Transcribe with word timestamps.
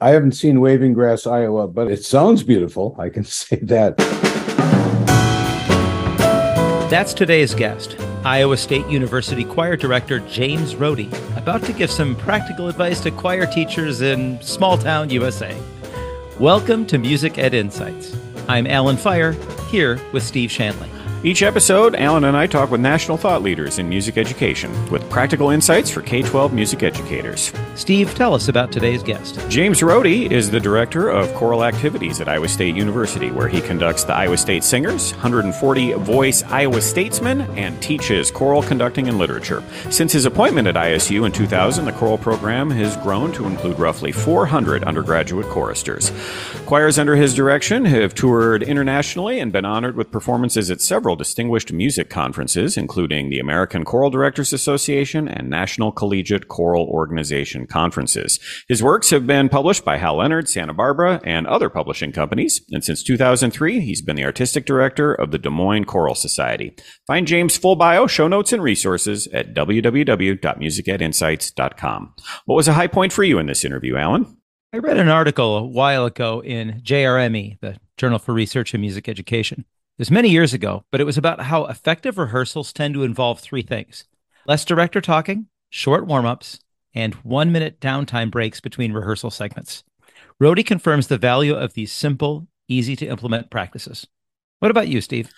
I 0.00 0.10
haven't 0.10 0.32
seen 0.32 0.60
Waving 0.60 0.92
Grass, 0.92 1.26
Iowa, 1.26 1.66
but 1.66 1.90
it 1.90 2.04
sounds 2.04 2.44
beautiful. 2.44 2.94
I 3.00 3.08
can 3.08 3.24
say 3.24 3.56
that. 3.62 3.96
That's 6.88 7.12
today's 7.12 7.52
guest, 7.52 7.96
Iowa 8.24 8.56
State 8.56 8.86
University 8.86 9.44
Choir 9.44 9.76
Director 9.76 10.20
James 10.20 10.74
Rohde, 10.74 11.12
about 11.36 11.64
to 11.64 11.72
give 11.72 11.90
some 11.90 12.14
practical 12.14 12.68
advice 12.68 13.00
to 13.00 13.10
choir 13.10 13.44
teachers 13.44 14.00
in 14.00 14.40
small 14.40 14.78
town 14.78 15.10
USA. 15.10 15.60
Welcome 16.38 16.86
to 16.86 16.98
Music 16.98 17.36
Ed 17.36 17.52
Insights. 17.52 18.16
I'm 18.46 18.68
Alan 18.68 18.96
Feirer, 18.96 19.34
here 19.68 20.00
with 20.12 20.22
Steve 20.22 20.52
Shanley. 20.52 20.88
Each 21.24 21.42
episode, 21.42 21.96
Alan 21.96 22.22
and 22.22 22.36
I 22.36 22.46
talk 22.46 22.70
with 22.70 22.80
national 22.80 23.16
thought 23.16 23.42
leaders 23.42 23.80
in 23.80 23.88
music 23.88 24.16
education 24.16 24.70
with 24.88 25.10
practical 25.10 25.50
insights 25.50 25.90
for 25.90 26.00
K 26.00 26.22
12 26.22 26.52
music 26.52 26.84
educators. 26.84 27.52
Steve, 27.74 28.14
tell 28.14 28.34
us 28.34 28.46
about 28.46 28.70
today's 28.70 29.02
guest. 29.02 29.40
James 29.48 29.80
Rohde 29.80 30.30
is 30.30 30.48
the 30.48 30.60
director 30.60 31.08
of 31.08 31.34
choral 31.34 31.64
activities 31.64 32.20
at 32.20 32.28
Iowa 32.28 32.46
State 32.46 32.76
University, 32.76 33.32
where 33.32 33.48
he 33.48 33.60
conducts 33.60 34.04
the 34.04 34.14
Iowa 34.14 34.36
State 34.36 34.62
Singers, 34.62 35.10
140 35.14 35.94
voice 35.94 36.44
Iowa 36.44 36.80
Statesmen, 36.80 37.40
and 37.58 37.82
teaches 37.82 38.30
choral 38.30 38.62
conducting 38.62 39.08
and 39.08 39.18
literature. 39.18 39.64
Since 39.90 40.12
his 40.12 40.24
appointment 40.24 40.68
at 40.68 40.76
ISU 40.76 41.26
in 41.26 41.32
2000, 41.32 41.84
the 41.84 41.92
choral 41.92 42.18
program 42.18 42.70
has 42.70 42.96
grown 42.98 43.32
to 43.32 43.46
include 43.46 43.80
roughly 43.80 44.12
400 44.12 44.84
undergraduate 44.84 45.48
choristers. 45.48 46.12
Choirs 46.66 46.96
under 46.96 47.16
his 47.16 47.34
direction 47.34 47.84
have 47.86 48.14
toured 48.14 48.62
internationally 48.62 49.40
and 49.40 49.50
been 49.50 49.64
honored 49.64 49.96
with 49.96 50.12
performances 50.12 50.70
at 50.70 50.80
several 50.80 51.07
several 51.08 51.16
distinguished 51.16 51.72
music 51.72 52.10
conferences, 52.10 52.76
including 52.76 53.30
the 53.30 53.38
American 53.38 53.82
Choral 53.82 54.10
Directors 54.10 54.52
Association 54.52 55.26
and 55.26 55.48
National 55.48 55.90
Collegiate 55.90 56.48
Choral 56.48 56.84
Organization 56.84 57.66
conferences. 57.66 58.38
His 58.68 58.82
works 58.82 59.08
have 59.08 59.26
been 59.26 59.48
published 59.48 59.86
by 59.86 59.96
Hal 59.96 60.18
Leonard, 60.18 60.50
Santa 60.50 60.74
Barbara, 60.74 61.18
and 61.24 61.46
other 61.46 61.70
publishing 61.70 62.12
companies. 62.12 62.60
And 62.72 62.84
since 62.84 63.02
2003, 63.02 63.80
he's 63.80 64.02
been 64.02 64.16
the 64.16 64.26
artistic 64.26 64.66
director 64.66 65.14
of 65.14 65.30
the 65.30 65.38
Des 65.38 65.48
Moines 65.48 65.86
Choral 65.86 66.14
Society. 66.14 66.76
Find 67.06 67.26
James' 67.26 67.56
full 67.56 67.76
bio, 67.76 68.06
show 68.06 68.28
notes, 68.28 68.52
and 68.52 68.62
resources 68.62 69.28
at 69.28 69.54
www.musicedinsights.com. 69.54 72.14
What 72.44 72.56
was 72.56 72.68
a 72.68 72.74
high 72.74 72.86
point 72.86 73.14
for 73.14 73.24
you 73.24 73.38
in 73.38 73.46
this 73.46 73.64
interview, 73.64 73.96
Alan? 73.96 74.36
I 74.74 74.76
read 74.76 74.98
an 74.98 75.08
article 75.08 75.56
a 75.56 75.64
while 75.64 76.04
ago 76.04 76.42
in 76.42 76.82
JRME, 76.84 77.60
the 77.62 77.78
Journal 77.96 78.18
for 78.18 78.34
Research 78.34 78.74
in 78.74 78.82
Music 78.82 79.08
Education, 79.08 79.64
was 79.98 80.10
many 80.10 80.28
years 80.28 80.54
ago, 80.54 80.84
but 80.90 81.00
it 81.00 81.04
was 81.04 81.18
about 81.18 81.42
how 81.42 81.66
effective 81.66 82.16
rehearsals 82.16 82.72
tend 82.72 82.94
to 82.94 83.02
involve 83.02 83.40
three 83.40 83.62
things 83.62 84.04
less 84.46 84.64
director 84.64 85.00
talking, 85.00 85.46
short 85.68 86.06
warm 86.06 86.24
ups, 86.24 86.60
and 86.94 87.14
one 87.16 87.52
minute 87.52 87.80
downtime 87.80 88.30
breaks 88.30 88.60
between 88.60 88.92
rehearsal 88.92 89.30
segments. 89.30 89.84
Rohde 90.40 90.64
confirms 90.64 91.08
the 91.08 91.18
value 91.18 91.54
of 91.54 91.74
these 91.74 91.92
simple, 91.92 92.46
easy 92.68 92.96
to 92.96 93.06
implement 93.06 93.50
practices. 93.50 94.06
What 94.60 94.70
about 94.70 94.88
you, 94.88 95.00
Steve? 95.00 95.30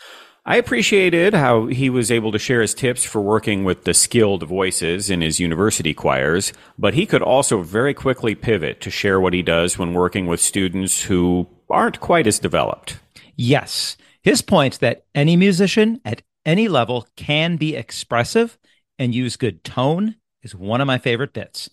I 0.47 0.56
appreciated 0.56 1.34
how 1.34 1.66
he 1.66 1.91
was 1.91 2.11
able 2.11 2.33
to 2.33 2.38
share 2.38 2.62
his 2.62 2.72
tips 2.72 3.05
for 3.05 3.20
working 3.20 3.64
with 3.64 3.84
the 3.84 3.92
skilled 3.92 4.42
voices 4.44 5.11
in 5.11 5.20
his 5.20 5.38
university 5.38 5.92
choirs, 5.92 6.53
but 6.78 6.94
he 6.94 7.05
could 7.05 7.22
also 7.22 7.62
very 7.62 7.92
quickly 7.92 8.34
pivot 8.34 8.81
to 8.81 8.91
share 8.91 9.20
what 9.20 9.34
he 9.34 9.42
does 9.42 9.78
when 9.78 9.92
working 9.92 10.27
with 10.27 10.41
students 10.41 11.03
who 11.03 11.47
aren't 11.69 12.00
quite 12.00 12.27
as 12.27 12.38
developed. 12.38 12.98
Yes. 13.36 13.97
His 14.22 14.42
point 14.42 14.80
that 14.80 15.04
any 15.14 15.34
musician 15.34 15.98
at 16.04 16.20
any 16.44 16.68
level 16.68 17.06
can 17.16 17.56
be 17.56 17.74
expressive 17.74 18.58
and 18.98 19.14
use 19.14 19.36
good 19.36 19.64
tone 19.64 20.16
is 20.42 20.54
one 20.54 20.82
of 20.82 20.86
my 20.86 20.98
favorite 20.98 21.32
bits. 21.32 21.70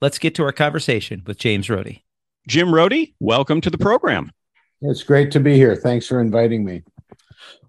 Let's 0.00 0.18
get 0.18 0.34
to 0.36 0.44
our 0.44 0.52
conversation 0.52 1.22
with 1.26 1.36
James 1.36 1.68
Rohde. 1.68 2.00
Jim 2.48 2.68
Rohde, 2.68 3.12
welcome 3.20 3.60
to 3.60 3.68
the 3.68 3.76
program. 3.76 4.32
It's 4.80 5.02
great 5.02 5.30
to 5.32 5.40
be 5.40 5.56
here. 5.56 5.76
Thanks 5.76 6.06
for 6.06 6.22
inviting 6.22 6.64
me. 6.64 6.82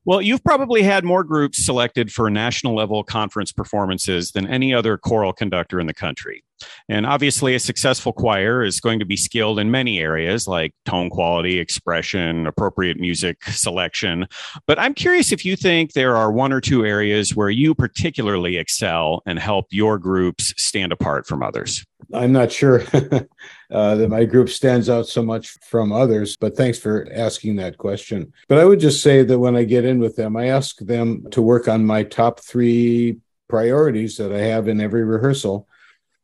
Well, 0.05 0.21
you've 0.21 0.45
probably 0.45 0.81
had 0.81 1.03
more 1.03 1.25
groups 1.25 1.57
selected 1.57 2.09
for 2.09 2.29
national 2.29 2.73
level 2.73 3.03
conference 3.03 3.51
performances 3.51 4.31
than 4.31 4.47
any 4.47 4.73
other 4.73 4.97
choral 4.97 5.33
conductor 5.33 5.77
in 5.77 5.87
the 5.87 5.93
country. 5.93 6.45
And 6.89 7.05
obviously, 7.05 7.55
a 7.55 7.59
successful 7.59 8.13
choir 8.13 8.63
is 8.63 8.79
going 8.79 8.99
to 8.99 9.05
be 9.05 9.17
skilled 9.17 9.59
in 9.59 9.71
many 9.71 9.99
areas 9.99 10.47
like 10.47 10.73
tone 10.85 11.09
quality, 11.09 11.59
expression, 11.59 12.47
appropriate 12.47 12.99
music 12.99 13.43
selection. 13.45 14.27
But 14.67 14.79
I'm 14.79 14.93
curious 14.93 15.31
if 15.31 15.45
you 15.45 15.55
think 15.55 15.93
there 15.93 16.15
are 16.15 16.31
one 16.31 16.53
or 16.53 16.61
two 16.61 16.85
areas 16.85 17.35
where 17.35 17.49
you 17.49 17.75
particularly 17.75 18.57
excel 18.57 19.21
and 19.25 19.39
help 19.39 19.67
your 19.71 19.97
groups 19.97 20.53
stand 20.57 20.91
apart 20.91 21.27
from 21.27 21.43
others. 21.43 21.85
I'm 22.13 22.31
not 22.31 22.51
sure 22.51 22.83
uh, 23.71 23.95
that 23.95 24.09
my 24.09 24.25
group 24.25 24.49
stands 24.49 24.89
out 24.89 25.07
so 25.07 25.21
much 25.21 25.49
from 25.61 25.91
others, 25.91 26.37
but 26.37 26.57
thanks 26.57 26.77
for 26.77 27.07
asking 27.13 27.57
that 27.57 27.77
question. 27.77 28.33
But 28.47 28.57
I 28.57 28.65
would 28.65 28.79
just 28.79 29.01
say 29.01 29.23
that 29.23 29.39
when 29.39 29.55
I 29.55 29.63
get 29.63 29.85
in 29.85 29.99
with 29.99 30.15
them, 30.15 30.35
I 30.35 30.47
ask 30.47 30.77
them 30.79 31.25
to 31.31 31.41
work 31.41 31.67
on 31.67 31.85
my 31.85 32.03
top 32.03 32.39
three 32.39 33.17
priorities 33.47 34.17
that 34.17 34.31
I 34.31 34.39
have 34.39 34.67
in 34.67 34.81
every 34.81 35.03
rehearsal, 35.03 35.67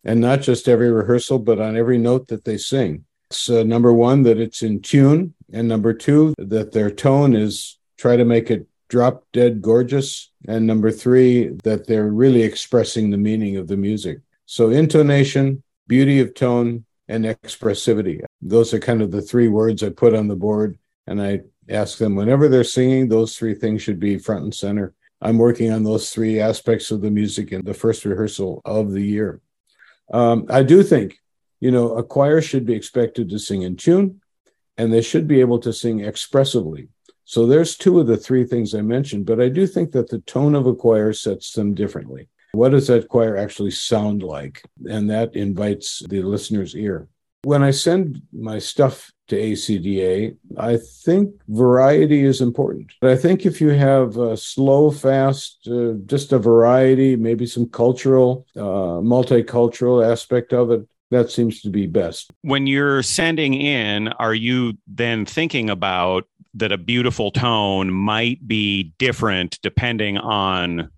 and 0.08 0.20
not 0.20 0.42
just 0.42 0.68
every 0.68 0.92
rehearsal, 0.92 1.38
but 1.38 1.60
on 1.60 1.78
every 1.78 1.98
note 1.98 2.28
that 2.30 2.46
they 2.46 2.58
sing. 2.58 3.06
It's 3.30 3.50
uh, 3.50 3.64
number 3.64 3.94
one, 3.94 4.24
that 4.24 4.40
it's 4.40 4.64
in 4.64 4.82
tune, 4.82 5.34
and 5.52 5.68
number 5.68 5.94
two, 5.94 6.34
that 6.38 6.72
their 6.72 6.90
tone 6.90 7.36
is 7.36 7.78
try 7.98 8.16
to 8.16 8.26
make 8.26 8.50
it 8.50 8.68
drop 8.88 9.26
dead 9.34 9.62
gorgeous, 9.62 10.32
and 10.48 10.66
number 10.66 10.92
three, 10.92 11.50
that 11.64 11.88
they're 11.88 12.10
really 12.10 12.42
expressing 12.42 13.10
the 13.10 13.18
meaning 13.18 13.58
of 13.58 13.68
the 13.68 13.76
music. 13.76 14.20
So, 14.46 14.70
intonation, 14.70 15.62
beauty 15.88 16.22
of 16.22 16.34
tone, 16.34 16.86
and 17.10 17.26
expressivity. 17.26 18.22
Those 18.42 18.74
are 18.74 18.80
kind 18.80 19.02
of 19.02 19.12
the 19.12 19.22
three 19.22 19.48
words 19.48 19.84
I 19.84 19.90
put 19.90 20.14
on 20.14 20.28
the 20.28 20.36
board. 20.36 20.78
And 21.06 21.22
I 21.22 21.42
ask 21.70 21.98
them 21.98 22.16
whenever 22.16 22.48
they're 22.48 22.64
singing, 22.64 23.08
those 23.08 23.38
three 23.38 23.56
things 23.56 23.82
should 23.82 24.00
be 24.00 24.18
front 24.18 24.44
and 24.44 24.54
center. 24.54 24.94
I'm 25.22 25.38
working 25.38 25.72
on 25.72 25.84
those 25.84 26.12
three 26.12 26.40
aspects 26.40 26.92
of 26.92 27.02
the 27.02 27.10
music 27.10 27.52
in 27.52 27.64
the 27.64 27.74
first 27.74 28.06
rehearsal 28.06 28.62
of 28.66 28.92
the 28.92 29.02
year. 29.02 29.42
Um, 30.12 30.46
I 30.50 30.64
do 30.64 30.84
think, 30.84 31.20
you 31.60 31.72
know, 31.72 31.96
a 31.96 32.04
choir 32.04 32.42
should 32.42 32.66
be 32.66 32.74
expected 32.74 33.30
to 33.30 33.40
sing 33.40 33.64
in 33.64 33.76
tune 33.76 34.22
and 34.78 34.94
they 34.94 35.02
should 35.02 35.28
be 35.28 35.40
able 35.40 35.60
to 35.60 35.74
sing 35.74 36.02
expressively. 36.02 36.88
So 37.26 37.46
there's 37.46 37.76
two 37.76 38.00
of 38.00 38.08
the 38.08 38.16
three 38.16 38.46
things 38.46 38.74
I 38.74 38.82
mentioned, 38.82 39.26
but 39.26 39.42
I 39.42 39.50
do 39.50 39.68
think 39.68 39.92
that 39.92 40.10
the 40.10 40.20
tone 40.20 40.56
of 40.56 40.66
a 40.66 40.74
choir 40.74 41.12
sets 41.12 41.52
them 41.52 41.74
differently. 41.74 42.30
What 42.54 42.70
does 42.70 42.88
that 42.88 43.10
choir 43.10 43.36
actually 43.36 43.72
sound 43.72 44.24
like? 44.24 44.64
And 44.90 45.10
that 45.10 45.36
invites 45.36 46.02
the 46.08 46.22
listener's 46.22 46.76
ear. 46.76 47.08
When 47.48 47.64
I 47.64 47.72
send 47.72 48.24
my 48.34 48.60
stuff 48.60 49.10
to 49.30 49.38
ACDA, 49.38 50.36
I 50.58 50.76
think 51.06 51.34
variety 51.48 52.26
is 52.26 52.42
important. 52.42 52.92
But 53.00 53.12
I 53.12 53.16
think 53.16 53.46
if 53.46 53.62
you 53.62 53.70
have 53.70 54.18
a 54.18 54.36
slow, 54.36 54.92
fast, 54.92 55.66
uh, 55.66 55.94
just 56.08 56.34
a 56.34 56.40
variety, 56.40 57.16
maybe 57.16 57.46
some 57.46 57.70
cultural, 57.70 58.46
uh, 58.58 59.00
multicultural 59.00 60.06
aspect 60.06 60.52
of 60.52 60.72
it, 60.72 60.86
that 61.12 61.32
seems 61.32 61.62
to 61.62 61.70
be 61.70 61.88
best. 61.88 62.32
When 62.42 62.68
you're 62.68 63.02
sending 63.02 63.54
in, 63.54 64.10
are 64.10 64.36
you 64.36 64.74
then 64.86 65.26
thinking 65.26 65.70
about 65.70 66.28
that 66.56 66.74
a 66.74 66.78
beautiful 66.78 67.32
tone 67.32 67.94
might 67.94 68.46
be 68.46 68.92
different 68.98 69.58
depending 69.62 70.18
on 70.18 70.90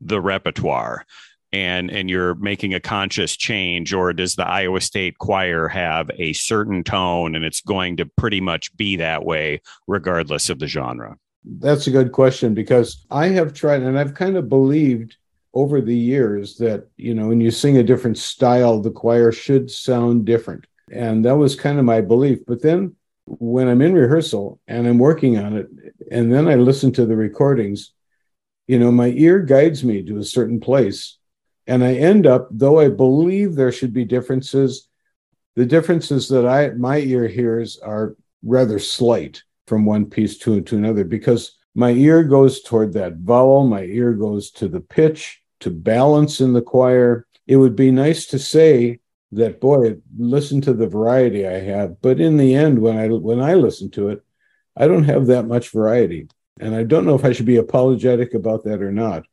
the 0.00 0.18
repertoire 0.18 1.04
and 1.54 1.88
and 1.90 2.10
you're 2.10 2.34
making 2.34 2.74
a 2.74 2.80
conscious 2.80 3.36
change 3.36 3.94
or 3.94 4.12
does 4.12 4.34
the 4.34 4.46
Iowa 4.46 4.80
State 4.80 5.18
choir 5.18 5.68
have 5.68 6.10
a 6.18 6.32
certain 6.32 6.82
tone 6.82 7.36
and 7.36 7.44
it's 7.44 7.60
going 7.60 7.96
to 7.98 8.06
pretty 8.06 8.40
much 8.40 8.76
be 8.76 8.96
that 8.96 9.24
way 9.24 9.62
regardless 9.86 10.50
of 10.50 10.58
the 10.58 10.66
genre? 10.66 11.16
That's 11.44 11.86
a 11.86 11.92
good 11.92 12.10
question 12.10 12.54
because 12.54 13.06
I 13.08 13.28
have 13.28 13.52
tried 13.52 13.82
and 13.82 13.96
I've 13.96 14.14
kind 14.14 14.36
of 14.36 14.48
believed 14.48 15.16
over 15.52 15.80
the 15.80 15.96
years 15.96 16.56
that 16.56 16.88
you 16.96 17.14
know 17.14 17.28
when 17.28 17.40
you 17.40 17.52
sing 17.52 17.76
a 17.76 17.84
different 17.84 18.18
style 18.18 18.80
the 18.80 18.90
choir 18.90 19.30
should 19.30 19.70
sound 19.70 20.24
different. 20.24 20.66
And 20.90 21.24
that 21.24 21.36
was 21.36 21.54
kind 21.54 21.78
of 21.78 21.84
my 21.84 22.00
belief. 22.00 22.40
But 22.46 22.62
then 22.62 22.96
when 23.26 23.68
I'm 23.68 23.80
in 23.80 23.94
rehearsal 23.94 24.58
and 24.66 24.88
I'm 24.88 24.98
working 24.98 25.38
on 25.38 25.56
it 25.56 25.68
and 26.10 26.32
then 26.32 26.48
I 26.48 26.56
listen 26.56 26.90
to 26.94 27.06
the 27.06 27.16
recordings 27.16 27.92
you 28.66 28.78
know, 28.78 28.90
my 28.90 29.08
ear 29.08 29.40
guides 29.40 29.84
me 29.84 30.02
to 30.04 30.18
a 30.18 30.24
certain 30.24 30.60
place. 30.60 31.18
And 31.66 31.82
I 31.82 31.94
end 31.94 32.26
up, 32.26 32.48
though 32.50 32.78
I 32.78 32.88
believe 32.88 33.54
there 33.54 33.72
should 33.72 33.92
be 33.92 34.04
differences, 34.04 34.88
the 35.56 35.66
differences 35.66 36.28
that 36.28 36.46
I 36.46 36.70
my 36.70 36.98
ear 36.98 37.28
hears 37.28 37.78
are 37.78 38.16
rather 38.42 38.78
slight 38.78 39.42
from 39.66 39.86
one 39.86 40.06
piece 40.06 40.38
to, 40.38 40.60
to 40.60 40.76
another 40.76 41.04
because 41.04 41.56
my 41.74 41.90
ear 41.90 42.22
goes 42.22 42.62
toward 42.62 42.92
that 42.92 43.16
vowel, 43.16 43.66
my 43.66 43.82
ear 43.84 44.12
goes 44.12 44.50
to 44.52 44.68
the 44.68 44.80
pitch, 44.80 45.42
to 45.60 45.70
balance 45.70 46.40
in 46.40 46.52
the 46.52 46.62
choir. 46.62 47.26
It 47.46 47.56
would 47.56 47.74
be 47.74 47.90
nice 47.90 48.26
to 48.26 48.38
say 48.38 49.00
that, 49.32 49.60
boy, 49.60 49.96
listen 50.16 50.60
to 50.62 50.72
the 50.72 50.86
variety 50.86 51.46
I 51.46 51.60
have. 51.60 52.00
But 52.00 52.20
in 52.20 52.36
the 52.36 52.54
end, 52.54 52.78
when 52.78 52.96
I 52.98 53.08
when 53.08 53.40
I 53.40 53.54
listen 53.54 53.90
to 53.92 54.10
it, 54.10 54.22
I 54.76 54.86
don't 54.86 55.04
have 55.04 55.26
that 55.26 55.46
much 55.46 55.70
variety. 55.70 56.28
And 56.60 56.74
I 56.74 56.84
don't 56.84 57.06
know 57.06 57.14
if 57.14 57.24
I 57.24 57.32
should 57.32 57.46
be 57.46 57.56
apologetic 57.56 58.34
about 58.34 58.64
that 58.64 58.80
or 58.80 58.92
not. 58.92 59.24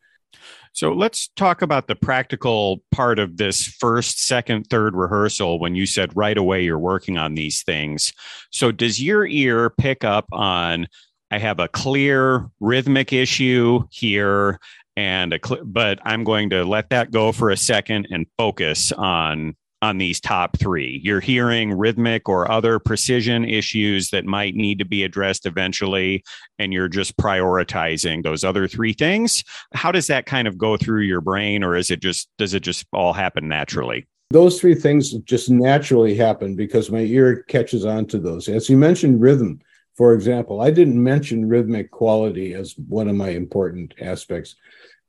So 0.73 0.93
let's 0.93 1.29
talk 1.35 1.61
about 1.61 1.87
the 1.87 1.95
practical 1.95 2.81
part 2.91 3.19
of 3.19 3.37
this 3.37 3.67
first, 3.67 4.25
second, 4.25 4.67
third 4.69 4.95
rehearsal 4.95 5.59
when 5.59 5.75
you 5.75 5.85
said 5.85 6.15
right 6.15 6.37
away 6.37 6.63
you're 6.63 6.79
working 6.79 7.17
on 7.17 7.35
these 7.35 7.61
things. 7.63 8.13
So 8.51 8.71
does 8.71 9.01
your 9.01 9.25
ear 9.25 9.69
pick 9.69 10.03
up 10.03 10.27
on 10.31 10.87
I 11.29 11.39
have 11.39 11.59
a 11.59 11.69
clear 11.69 12.49
rhythmic 12.59 13.13
issue 13.13 13.83
here 13.89 14.59
and 14.97 15.33
a 15.33 15.39
cl- 15.43 15.63
but 15.63 15.99
I'm 16.03 16.23
going 16.25 16.49
to 16.49 16.65
let 16.65 16.89
that 16.89 17.11
go 17.11 17.31
for 17.31 17.49
a 17.49 17.57
second 17.57 18.07
and 18.11 18.27
focus 18.37 18.91
on 18.91 19.55
on 19.81 19.97
these 19.97 20.19
top 20.19 20.57
three. 20.57 21.01
You're 21.03 21.19
hearing 21.19 21.73
rhythmic 21.73 22.29
or 22.29 22.49
other 22.51 22.79
precision 22.79 23.45
issues 23.45 24.09
that 24.11 24.25
might 24.25 24.55
need 24.55 24.79
to 24.79 24.85
be 24.85 25.03
addressed 25.03 25.45
eventually, 25.45 26.23
and 26.59 26.71
you're 26.71 26.87
just 26.87 27.17
prioritizing 27.17 28.23
those 28.23 28.43
other 28.43 28.67
three 28.67 28.93
things. 28.93 29.43
How 29.73 29.91
does 29.91 30.07
that 30.07 30.25
kind 30.25 30.47
of 30.47 30.57
go 30.57 30.77
through 30.77 31.01
your 31.01 31.21
brain, 31.21 31.63
or 31.63 31.75
is 31.75 31.89
it 31.91 32.01
just 32.01 32.29
does 32.37 32.53
it 32.53 32.61
just 32.61 32.85
all 32.93 33.13
happen 33.13 33.47
naturally? 33.47 34.07
Those 34.29 34.61
three 34.61 34.75
things 34.75 35.11
just 35.23 35.49
naturally 35.49 36.15
happen 36.15 36.55
because 36.55 36.89
my 36.89 36.99
ear 37.01 37.43
catches 37.49 37.85
on 37.85 38.05
to 38.07 38.19
those. 38.19 38.47
As 38.47 38.69
you 38.69 38.77
mentioned, 38.77 39.21
rhythm, 39.21 39.59
for 39.97 40.13
example, 40.13 40.61
I 40.61 40.71
didn't 40.71 41.03
mention 41.03 41.49
rhythmic 41.49 41.91
quality 41.91 42.53
as 42.53 42.75
one 42.87 43.09
of 43.09 43.15
my 43.15 43.29
important 43.29 43.93
aspects. 43.99 44.55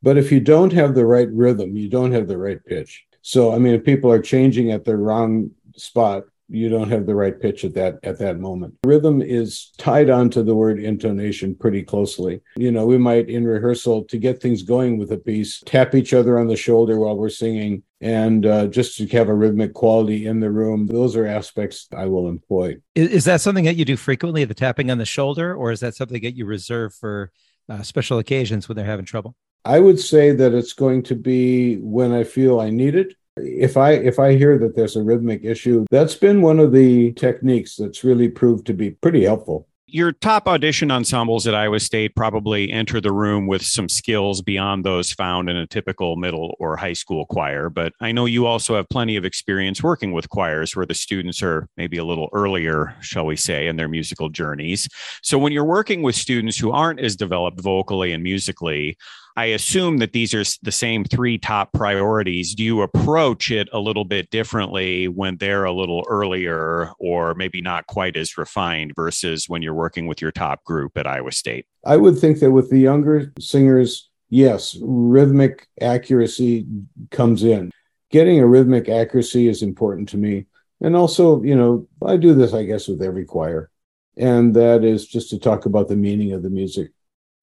But 0.01 0.17
if 0.17 0.31
you 0.31 0.41
don't 0.41 0.73
have 0.73 0.93
the 0.93 1.05
right 1.05 1.29
rhythm, 1.31 1.77
you 1.77 1.89
don't 1.89 2.11
have 2.11 2.27
the 2.27 2.37
right 2.37 2.63
pitch. 2.65 3.05
So, 3.23 3.53
I 3.53 3.57
mean, 3.57 3.73
if 3.73 3.83
people 3.83 4.11
are 4.11 4.21
changing 4.21 4.71
at 4.71 4.83
the 4.83 4.97
wrong 4.97 5.51
spot, 5.77 6.23
you 6.49 6.67
don't 6.67 6.89
have 6.89 7.05
the 7.05 7.15
right 7.15 7.39
pitch 7.39 7.63
at 7.63 7.73
that 7.73 7.97
at 8.03 8.19
that 8.19 8.37
moment. 8.37 8.75
Rhythm 8.83 9.21
is 9.21 9.71
tied 9.77 10.09
onto 10.09 10.43
the 10.43 10.53
word 10.53 10.77
intonation 10.77 11.55
pretty 11.55 11.83
closely. 11.83 12.41
You 12.57 12.71
know, 12.71 12.85
we 12.85 12.97
might 12.97 13.29
in 13.29 13.45
rehearsal 13.45 14.03
to 14.05 14.17
get 14.17 14.41
things 14.41 14.61
going 14.61 14.97
with 14.97 15.11
a 15.13 15.17
piece, 15.17 15.63
tap 15.65 15.95
each 15.95 16.13
other 16.13 16.37
on 16.37 16.47
the 16.47 16.57
shoulder 16.57 16.99
while 16.99 17.17
we're 17.17 17.29
singing, 17.29 17.83
and 18.01 18.45
uh, 18.45 18.67
just 18.67 18.97
to 18.97 19.07
have 19.07 19.29
a 19.29 19.33
rhythmic 19.33 19.73
quality 19.73 20.27
in 20.27 20.41
the 20.41 20.51
room. 20.51 20.85
Those 20.85 21.15
are 21.15 21.25
aspects 21.25 21.87
I 21.95 22.05
will 22.05 22.27
employ. 22.27 22.75
Is, 22.93 23.09
is 23.09 23.25
that 23.25 23.39
something 23.41 23.63
that 23.65 23.77
you 23.77 23.85
do 23.85 23.95
frequently, 23.95 24.43
the 24.43 24.53
tapping 24.53 24.91
on 24.91 24.97
the 24.97 25.05
shoulder, 25.05 25.55
or 25.55 25.71
is 25.71 25.79
that 25.79 25.95
something 25.95 26.21
that 26.21 26.35
you 26.35 26.45
reserve 26.45 26.93
for 26.93 27.31
uh, 27.69 27.81
special 27.83 28.19
occasions 28.19 28.67
when 28.67 28.75
they're 28.75 28.85
having 28.85 29.05
trouble? 29.05 29.35
I 29.65 29.79
would 29.79 29.99
say 29.99 30.31
that 30.31 30.53
it's 30.53 30.73
going 30.73 31.03
to 31.03 31.15
be 31.15 31.77
when 31.77 32.11
I 32.11 32.23
feel 32.23 32.59
I 32.59 32.69
need 32.69 32.95
it. 32.95 33.15
If 33.37 33.77
I 33.77 33.93
if 33.93 34.19
I 34.19 34.35
hear 34.35 34.57
that 34.59 34.75
there's 34.75 34.95
a 34.95 35.03
rhythmic 35.03 35.43
issue, 35.43 35.85
that's 35.89 36.15
been 36.15 36.41
one 36.41 36.59
of 36.59 36.71
the 36.71 37.13
techniques 37.13 37.75
that's 37.75 38.03
really 38.03 38.29
proved 38.29 38.67
to 38.67 38.73
be 38.73 38.91
pretty 38.91 39.23
helpful 39.23 39.67
your 39.93 40.11
top 40.11 40.47
audition 40.47 40.89
ensembles 40.89 41.45
at 41.45 41.53
Iowa 41.53 41.79
State 41.79 42.15
probably 42.15 42.71
enter 42.71 42.99
the 42.99 43.11
room 43.11 43.45
with 43.45 43.61
some 43.61 43.87
skills 43.87 44.41
beyond 44.41 44.83
those 44.83 45.11
found 45.11 45.51
in 45.51 45.55
a 45.55 45.67
typical 45.67 46.15
middle 46.15 46.55
or 46.59 46.75
high 46.75 46.93
school 46.93 47.27
choir. 47.27 47.69
But 47.69 47.93
I 48.01 48.11
know 48.11 48.25
you 48.25 48.47
also 48.47 48.75
have 48.75 48.89
plenty 48.89 49.17
of 49.17 49.23
experience 49.23 49.83
working 49.83 50.11
with 50.11 50.29
choirs 50.29 50.75
where 50.75 50.87
the 50.87 50.95
students 50.95 51.43
are 51.43 51.69
maybe 51.77 51.97
a 51.97 52.03
little 52.03 52.27
earlier, 52.33 52.95
shall 53.01 53.27
we 53.27 53.35
say, 53.35 53.67
in 53.67 53.75
their 53.75 53.87
musical 53.87 54.29
journeys. 54.29 54.89
So 55.21 55.37
when 55.37 55.53
you're 55.53 55.63
working 55.63 56.01
with 56.01 56.15
students 56.15 56.57
who 56.57 56.71
aren't 56.71 56.99
as 56.99 57.15
developed 57.15 57.61
vocally 57.61 58.13
and 58.13 58.23
musically, 58.23 58.97
I 59.35 59.45
assume 59.45 59.97
that 59.97 60.13
these 60.13 60.33
are 60.33 60.43
the 60.61 60.71
same 60.71 61.03
three 61.03 61.39
top 61.39 61.73
priorities. 61.73 62.53
Do 62.53 62.63
you 62.63 62.81
approach 62.81 63.49
it 63.49 63.67
a 63.73 63.79
little 63.79 64.05
bit 64.05 64.29
differently 64.29 65.07
when 65.07 65.37
they're 65.37 65.63
a 65.63 65.71
little 65.71 66.05
earlier 66.07 66.91
or 66.99 67.33
maybe 67.33 67.59
not 67.59 67.87
quite 67.87 68.15
as 68.15 68.37
refined 68.37 68.93
versus 68.95 69.49
when 69.49 69.63
you're 69.63 69.73
working 69.73 70.05
with 70.05 70.21
your 70.21 70.31
top 70.31 70.63
group 70.63 70.97
at 70.97 71.07
Iowa 71.07 71.31
State? 71.31 71.65
I 71.83 71.97
would 71.97 72.19
think 72.19 72.39
that 72.39 72.51
with 72.51 72.69
the 72.69 72.79
younger 72.79 73.33
singers, 73.39 74.09
yes, 74.29 74.77
rhythmic 74.81 75.67
accuracy 75.81 76.67
comes 77.09 77.43
in. 77.43 77.71
Getting 78.11 78.39
a 78.39 78.45
rhythmic 78.45 78.87
accuracy 78.87 79.47
is 79.47 79.63
important 79.63 80.09
to 80.09 80.17
me. 80.17 80.45
And 80.79 80.95
also, 80.95 81.41
you 81.41 81.55
know, 81.55 81.87
I 82.05 82.17
do 82.17 82.35
this, 82.35 82.53
I 82.53 82.65
guess, 82.65 82.87
with 82.87 83.01
every 83.01 83.25
choir. 83.25 83.71
And 84.15 84.53
that 84.55 84.83
is 84.83 85.07
just 85.07 85.31
to 85.31 85.39
talk 85.39 85.65
about 85.65 85.87
the 85.87 85.95
meaning 85.95 86.33
of 86.33 86.43
the 86.43 86.51
music 86.51 86.91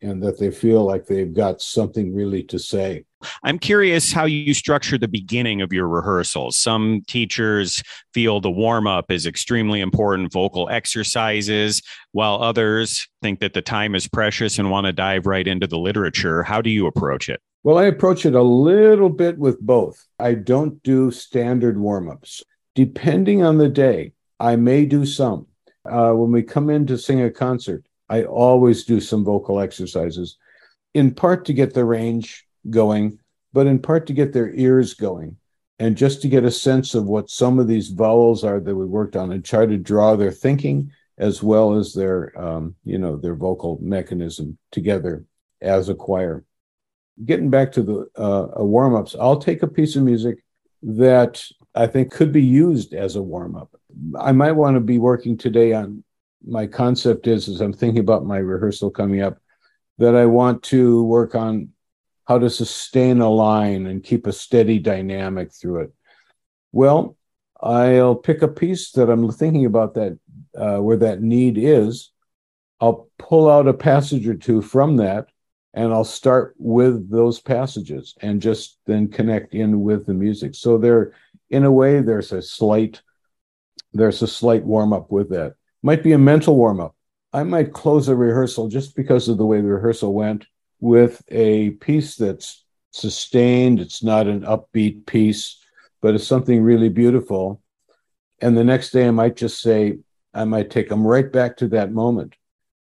and 0.03 0.23
that 0.23 0.39
they 0.39 0.51
feel 0.51 0.85
like 0.85 1.07
they've 1.07 1.33
got 1.33 1.61
something 1.61 2.15
really 2.15 2.43
to 2.45 2.59
say. 2.59 3.05
I'm 3.43 3.59
curious 3.59 4.13
how 4.13 4.25
you 4.25 4.55
structure 4.55 4.97
the 4.97 5.09
beginning 5.09 5.61
of 5.61 5.73
your 5.73 5.87
rehearsals. 5.87 6.57
Some 6.57 7.03
teachers 7.07 7.83
feel 8.15 8.41
the 8.41 8.51
warm 8.51 8.87
up 8.87 9.11
is 9.11 9.27
extremely 9.27 9.81
important, 9.81 10.33
vocal 10.33 10.71
exercises, 10.71 11.83
while 12.13 12.43
others 12.43 13.07
think 13.21 13.41
that 13.41 13.53
the 13.53 13.63
time 13.63 13.95
is 13.95 14.09
precious 14.09 14.59
and 14.59 14.71
want 14.71 14.87
to 14.87 14.93
dive 14.93 15.27
right 15.27 15.47
into 15.47 15.67
the 15.67 15.79
literature. 15.79 16.43
How 16.43 16.63
do 16.63 16.71
you 16.71 16.87
approach 16.87 17.29
it? 17.29 17.41
Well, 17.63 17.77
I 17.77 17.85
approach 17.85 18.25
it 18.25 18.35
a 18.35 18.43
little 18.43 19.11
bit 19.11 19.37
with 19.39 19.61
both. 19.61 20.07
I 20.19 20.33
don't 20.33 20.83
do 20.83 21.11
standard 21.11 21.79
warm 21.79 22.09
ups. 22.09 22.43
Depending 22.75 23.43
on 23.43 23.59
the 23.59 23.69
day, 23.69 24.13
I 24.39 24.57
may 24.57 24.87
do 24.87 25.05
some. 25.05 25.47
Uh, 25.85 26.13
when 26.13 26.33
we 26.33 26.43
come 26.43 26.71
in 26.71 26.87
to 26.87 26.97
sing 26.97 27.21
a 27.21 27.31
concert, 27.31 27.85
I 28.11 28.25
always 28.25 28.85
do 28.85 29.01
some 29.01 29.25
vocal 29.25 29.61
exercises, 29.61 30.37
in 30.93 31.15
part 31.15 31.45
to 31.47 31.53
get 31.53 31.73
the 31.73 31.85
range 31.85 32.45
going, 32.69 33.21
but 33.53 33.69
in 33.69 33.79
part 33.79 34.09
to 34.09 34.13
get 34.13 34.33
their 34.33 34.53
ears 34.53 34.95
going. 34.95 35.37
And 35.79 35.97
just 35.97 36.21
to 36.23 36.29
get 36.29 36.45
a 36.45 36.51
sense 36.51 36.95
of 36.95 37.07
what 37.07 37.31
some 37.31 37.59
of 37.59 37.69
these 37.69 37.89
vowels 37.89 38.45
are 38.45 38.61
that 38.61 38.75
we 38.75 38.85
worked 38.85 39.17
on 39.17 39.33
and 39.33 39.43
try 39.43 39.65
to 39.65 39.79
draw 39.79 40.17
their 40.17 40.33
thinking 40.33 40.91
as 41.17 41.43
well 41.43 41.75
as 41.75 41.95
their 41.95 42.39
um, 42.39 42.75
you 42.85 42.99
know 42.99 43.17
their 43.17 43.35
vocal 43.35 43.79
mechanism 43.81 44.59
together 44.73 45.25
as 45.63 45.89
a 45.89 45.95
choir. 45.95 46.45
Getting 47.25 47.51
back 47.51 47.73
to 47.73 47.83
the 47.83 48.09
uh, 48.17 48.65
warm-ups 48.65 49.15
i'll 49.19 49.39
take 49.39 49.63
a 49.63 49.69
piece 49.69 49.95
of 49.95 50.03
music 50.03 50.43
that 50.83 51.45
i 51.75 51.87
think 51.87 52.11
could 52.11 52.33
be 52.33 52.43
used 52.43 52.95
as 52.95 53.17
a 53.17 53.23
warm-up. 53.23 53.71
I 54.19 54.33
might 54.33 54.53
want 54.53 54.77
to 54.77 54.81
be 54.81 54.99
working 54.99 55.37
today 55.37 55.73
on 55.75 56.03
my 56.47 56.67
concept 56.67 57.27
is 57.27 57.49
as 57.49 57.61
I'm 57.61 57.73
thinking 57.73 58.01
about 58.01 58.25
my 58.25 58.39
rehearsal 58.39 58.91
coming 58.91 59.21
up 59.21 59.39
that 59.99 60.15
I 60.15 60.27
want 60.27 60.63
to 60.65 61.05
work 61.05 61.35
on 61.35 61.71
how 62.27 62.39
to 62.39 62.49
sustain 62.49 63.21
a 63.21 63.29
line 63.29 63.87
and 63.87 64.03
keep 64.03 64.27
a 64.27 64.33
steady 64.33 64.79
dynamic 64.79 65.53
through 65.53 65.81
it. 65.81 65.93
Well, 66.73 67.17
I'll 67.61 68.15
pick 68.15 68.43
a 68.43 68.49
piece 68.49 68.93
that 68.93 69.11
I'm 69.11 69.31
thinking 69.31 69.67
about 69.67 69.95
that 69.95 70.19
uh, 70.57 70.79
where 70.79 70.97
that 70.99 71.21
need 71.21 71.59
is. 71.59 72.13
I'll 72.81 73.11
pull 73.19 73.51
out 73.51 73.69
a 73.69 73.75
passage 73.75 74.27
or 74.27 74.35
two 74.35 74.63
from 74.63 74.97
that 74.97 75.29
and 75.75 75.93
I'll 75.93 76.05
start 76.05 76.55
with 76.59 77.11
those 77.11 77.39
passages 77.39 78.15
and 78.23 78.41
just 78.41 78.79
then 78.87 79.09
connect 79.09 79.55
in 79.55 79.83
with 79.83 80.07
the 80.07 80.15
music. 80.15 80.55
So 80.55 80.79
there, 80.79 81.13
in 81.51 81.65
a 81.65 81.71
way, 81.73 82.01
there's 82.01 82.33
a 82.33 82.41
slight, 82.41 83.03
there's 83.93 84.23
a 84.23 84.27
slight 84.27 84.65
warm 84.65 84.93
up 84.93 85.11
with 85.13 85.31
that 85.31 85.55
might 85.83 86.03
be 86.03 86.13
a 86.13 86.19
mental 86.19 86.57
warm 86.57 86.81
up. 86.81 86.95
I 87.33 87.43
might 87.45 87.73
close 87.73 88.09
a 88.09 88.17
rehearsal 88.17 88.69
just 88.69 88.97
because 88.97 89.29
of 89.29 89.39
the 89.39 89.47
way 89.47 89.61
the 89.61 89.69
rehearsal 89.69 90.13
went 90.13 90.47
with 90.81 91.23
a 91.29 91.71
piece 91.71 92.17
that's 92.17 92.65
sustained. 92.91 93.81
It's 93.81 94.03
not 94.03 94.27
an 94.27 94.43
upbeat 94.43 95.07
piece, 95.07 95.63
but 96.01 96.15
it's 96.15 96.27
something 96.27 96.63
really 96.63 96.89
beautiful. 96.89 97.63
And 98.41 98.57
the 98.57 98.65
next 98.65 98.91
day, 98.91 99.07
I 99.07 99.11
might 99.11 99.37
just 99.37 99.61
say, 99.61 99.99
I 100.35 100.45
might 100.45 100.71
take 100.71 100.89
them 100.89 101.07
right 101.07 101.31
back 101.31 101.57
to 101.59 101.69
that 101.69 101.93
moment. 101.93 102.35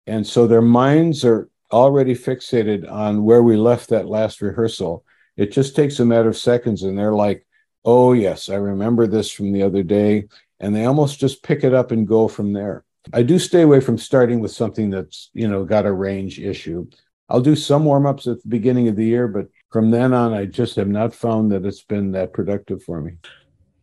And 0.07 0.25
so 0.25 0.47
their 0.47 0.61
minds 0.61 1.25
are 1.25 1.49
already 1.71 2.15
fixated 2.15 2.89
on 2.89 3.23
where 3.23 3.43
we 3.43 3.55
left 3.55 3.89
that 3.89 4.07
last 4.07 4.41
rehearsal. 4.41 5.05
It 5.37 5.51
just 5.51 5.75
takes 5.75 5.99
a 5.99 6.05
matter 6.05 6.29
of 6.29 6.37
seconds, 6.37 6.83
and 6.83 6.97
they're 6.97 7.13
like, 7.13 7.45
oh, 7.83 8.13
yes, 8.13 8.49
I 8.49 8.55
remember 8.55 9.07
this 9.07 9.31
from 9.31 9.51
the 9.51 9.63
other 9.63 9.83
day 9.83 10.27
and 10.59 10.75
they 10.75 10.85
almost 10.85 11.19
just 11.19 11.43
pick 11.43 11.63
it 11.63 11.73
up 11.73 11.91
and 11.91 12.07
go 12.07 12.27
from 12.27 12.53
there. 12.53 12.83
I 13.13 13.23
do 13.23 13.39
stay 13.39 13.63
away 13.63 13.79
from 13.79 13.97
starting 13.97 14.39
with 14.39 14.51
something 14.51 14.91
that's, 14.91 15.31
you 15.33 15.47
know, 15.47 15.65
got 15.65 15.87
a 15.87 15.91
range 15.91 16.39
issue. 16.39 16.87
I'll 17.29 17.41
do 17.41 17.55
some 17.55 17.85
warm 17.85 18.05
ups 18.05 18.27
at 18.27 18.41
the 18.41 18.47
beginning 18.47 18.87
of 18.87 18.95
the 18.95 19.05
year, 19.05 19.27
but 19.27 19.47
from 19.71 19.89
then 19.89 20.13
on, 20.13 20.33
I 20.33 20.45
just 20.45 20.75
have 20.75 20.89
not 20.89 21.15
found 21.15 21.51
that 21.51 21.65
it's 21.65 21.81
been 21.81 22.11
that 22.11 22.33
productive 22.33 22.83
for 22.83 23.01
me. 23.01 23.13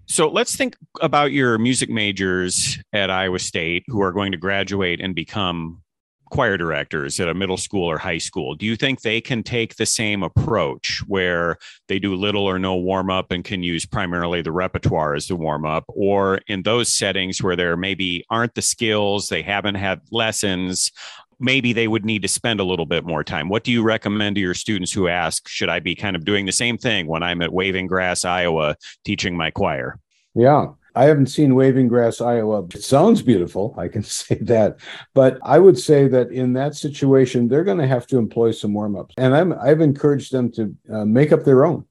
So 0.07 0.29
let's 0.29 0.55
think 0.55 0.77
about 1.01 1.33
your 1.33 1.59
music 1.59 1.91
majors 1.91 2.79
at 2.93 3.11
Iowa 3.11 3.39
State 3.39 3.85
who 3.89 4.01
are 4.03 4.13
going 4.13 4.33
to 4.33 4.39
graduate 4.39 5.01
and 5.01 5.15
become 5.15 5.83
choir 6.31 6.57
directors 6.57 7.19
at 7.21 7.29
a 7.29 7.35
middle 7.35 7.57
school 7.57 7.85
or 7.85 7.99
high 7.99 8.19
school 8.19 8.55
do 8.55 8.67
you 8.67 8.77
think 8.77 9.01
they 9.01 9.21
can 9.21 9.43
take 9.43 9.77
the 9.77 9.87
same 9.87 10.23
approach 10.23 11.03
where 11.07 11.57
they 11.89 11.99
do 11.99 12.15
little 12.15 12.45
or 12.45 12.59
no 12.59 12.77
warm 12.77 13.11
up 13.11 13.31
and 13.31 13.45
can 13.45 13.63
use 13.63 13.87
primarily 13.87 14.43
the 14.43 14.53
repertoire 14.53 15.15
as 15.15 15.27
the 15.27 15.37
warm 15.37 15.65
up 15.65 15.85
or 15.89 16.41
in 16.47 16.63
those 16.63 16.89
settings 16.89 17.43
where 17.43 17.57
there 17.57 17.77
maybe 17.77 18.25
aren't 18.31 18.55
the 18.55 18.63
skills 18.63 19.29
they 19.29 19.43
haven't 19.43 19.77
had 19.77 20.01
lessons 20.11 20.93
maybe 21.41 21.73
they 21.73 21.87
would 21.89 22.05
need 22.05 22.23
to 22.23 22.29
spend 22.29 22.59
a 22.59 22.65
little 22.65 22.85
bit 22.85 23.05
more 23.05 23.23
time? 23.23 23.49
What 23.49 23.63
do 23.63 23.71
you 23.71 23.83
recommend 23.83 24.35
to 24.35 24.41
your 24.41 24.55
students 24.55 24.93
who 24.93 25.07
ask 25.07 25.49
should 25.49 25.69
i 25.69 25.79
be 25.79 25.95
kind 25.95 26.17
of 26.17 26.25
doing 26.25 26.47
the 26.47 26.53
same 26.53 26.77
thing 26.77 27.07
when 27.07 27.23
i'm 27.23 27.43
at 27.43 27.53
waving 27.53 27.87
grass 27.87 28.25
iowa 28.25 28.77
teaching 29.05 29.37
my 29.37 29.51
choir? 29.51 29.99
Yeah 30.35 30.69
I 30.99 31.05
haven't 31.05 31.29
seen 31.29 31.55
Waving 31.55 31.87
Grass, 31.87 32.21
Iowa. 32.21 32.65
It 32.75 32.83
sounds 32.83 33.23
beautiful. 33.23 33.73
I 33.79 33.87
can 33.87 34.03
say 34.21 34.35
that. 34.43 34.79
But 35.15 35.39
I 35.45 35.61
would 35.61 35.79
say 35.79 36.09
that 36.09 36.33
in 36.33 36.55
that 36.55 36.75
situation, 36.75 37.47
they're 37.47 37.63
going 37.63 37.79
to 37.79 37.87
have 37.87 38.09
to 38.09 38.19
employ 38.19 38.51
some 38.51 38.75
warm 38.75 38.97
ups. 38.97 39.15
And 39.17 39.33
I'm, 39.33 39.53
I've 39.53 39.81
encouraged 39.81 40.33
them 40.33 40.51
to 40.53 40.75
uh, 40.93 41.05
make 41.05 41.31
up 41.31 41.45
their 41.45 41.65
own. 41.65 41.85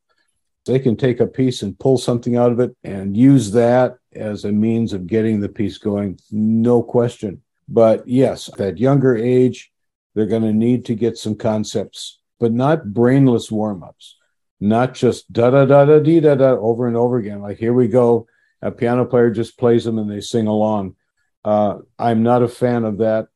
They 0.66 0.80
can 0.80 0.98
take 0.98 1.22
a 1.22 1.26
piece 1.26 1.62
and 1.62 1.80
pull 1.80 1.98
something 1.98 2.36
out 2.36 2.52
of 2.52 2.60
it 2.60 2.76
and 2.84 3.16
use 3.16 3.54
that 3.54 3.96
as 4.14 4.44
a 4.44 4.52
means 4.52 4.92
of 4.92 5.08
getting 5.08 5.40
the 5.40 5.48
piece 5.48 5.78
going, 5.78 6.20
no 6.30 6.84
question. 6.84 7.42
But 7.70 8.06
yes, 8.10 8.50
at 8.50 8.58
that 8.58 8.78
younger 8.78 9.16
age, 9.16 9.72
they're 10.16 10.26
going 10.26 10.42
to 10.42 10.52
need 10.52 10.84
to 10.86 10.96
get 10.96 11.18
some 11.18 11.36
concepts, 11.36 12.20
but 12.42 12.52
not 12.52 12.94
brainless 12.94 13.50
warm 13.50 13.84
ups, 13.84 14.18
not 14.60 14.96
just 14.96 15.32
da 15.32 15.50
da 15.50 15.64
da 15.64 15.86
da 15.86 16.00
dee 16.00 16.20
da 16.20 16.36
da 16.36 16.58
over 16.58 16.88
and 16.88 16.98
over 16.98 17.16
again. 17.16 17.42
Like, 17.42 17.58
here 17.58 17.74
we 17.74 17.88
go. 17.88 18.28
A 18.62 18.72
piano 18.72 19.06
player 19.06 19.30
just 19.30 19.58
plays 19.58 19.84
them 19.86 20.00
and 20.00 20.10
they 20.10 20.22
sing 20.22 20.48
along. 20.48 20.96
Uh, 21.44 21.80
I'm 21.98 22.24
not 22.24 22.44
a 22.44 22.48
fan 22.48 22.84
of 22.84 22.98
that 22.98 23.28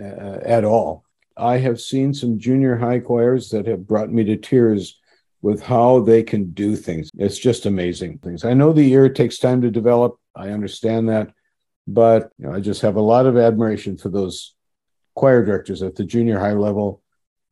uh, 0.00 0.38
at 0.44 0.64
all. 0.64 1.04
I 1.36 1.58
have 1.58 1.80
seen 1.80 2.12
some 2.14 2.38
junior 2.38 2.76
high 2.76 3.00
choirs 3.00 3.50
that 3.50 3.66
have 3.66 3.86
brought 3.86 4.10
me 4.10 4.24
to 4.24 4.36
tears 4.36 4.98
with 5.42 5.62
how 5.62 6.00
they 6.00 6.22
can 6.22 6.50
do 6.52 6.76
things. 6.76 7.10
It's 7.16 7.38
just 7.38 7.66
amazing 7.66 8.18
things. 8.18 8.44
I 8.44 8.54
know 8.54 8.72
the 8.72 8.92
ear 8.92 9.08
takes 9.08 9.38
time 9.38 9.62
to 9.62 9.70
develop. 9.70 10.18
I 10.34 10.50
understand 10.50 11.08
that, 11.08 11.32
but 11.86 12.30
you 12.38 12.46
know, 12.46 12.54
I 12.54 12.60
just 12.60 12.82
have 12.82 12.96
a 12.96 13.00
lot 13.00 13.26
of 13.26 13.38
admiration 13.38 13.96
for 13.96 14.10
those 14.10 14.54
choir 15.14 15.44
directors 15.44 15.82
at 15.82 15.94
the 15.94 16.04
junior 16.04 16.38
high 16.38 16.52
level 16.52 17.02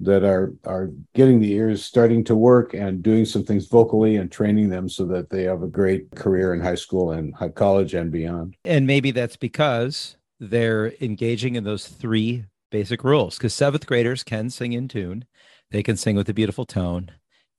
that 0.01 0.25
are 0.25 0.53
are 0.65 0.91
getting 1.15 1.41
the 1.41 1.53
ears 1.53 1.85
starting 1.85 2.23
to 2.25 2.37
work 2.37 2.75
and 2.75 3.03
doing 3.03 3.25
some 3.25 3.45
things 3.45 3.67
vocally 3.67 4.17
and 4.17 4.31
training 4.31 4.69
them 4.69 4.89
so 4.89 5.05
that 5.05 5.31
they 5.31 5.43
have 5.43 5.63
a 5.63 5.69
great 5.69 6.11
career 6.13 6.55
in 6.55 6.61
high 6.61 6.75
school 6.75 7.13
and 7.13 7.35
high 7.35 7.49
college 7.49 7.95
and 7.95 8.13
beyond. 8.13 8.57
And 8.65 8.87
maybe 8.87 9.11
that's 9.11 9.37
because 9.37 10.17
they're 10.39 10.93
engaging 11.01 11.57
in 11.57 11.65
those 11.65 11.89
three 11.89 12.45
basic 12.71 13.03
rules 13.03 13.37
because 13.37 13.55
seventh 13.55 13.87
graders 13.87 14.23
can 14.23 14.51
sing 14.51 14.73
in 14.73 14.89
tune, 14.89 15.25
they 15.71 15.83
can 15.83 15.97
sing 15.97 16.17
with 16.17 16.29
a 16.29 16.35
beautiful 16.35 16.65
tone, 16.65 17.11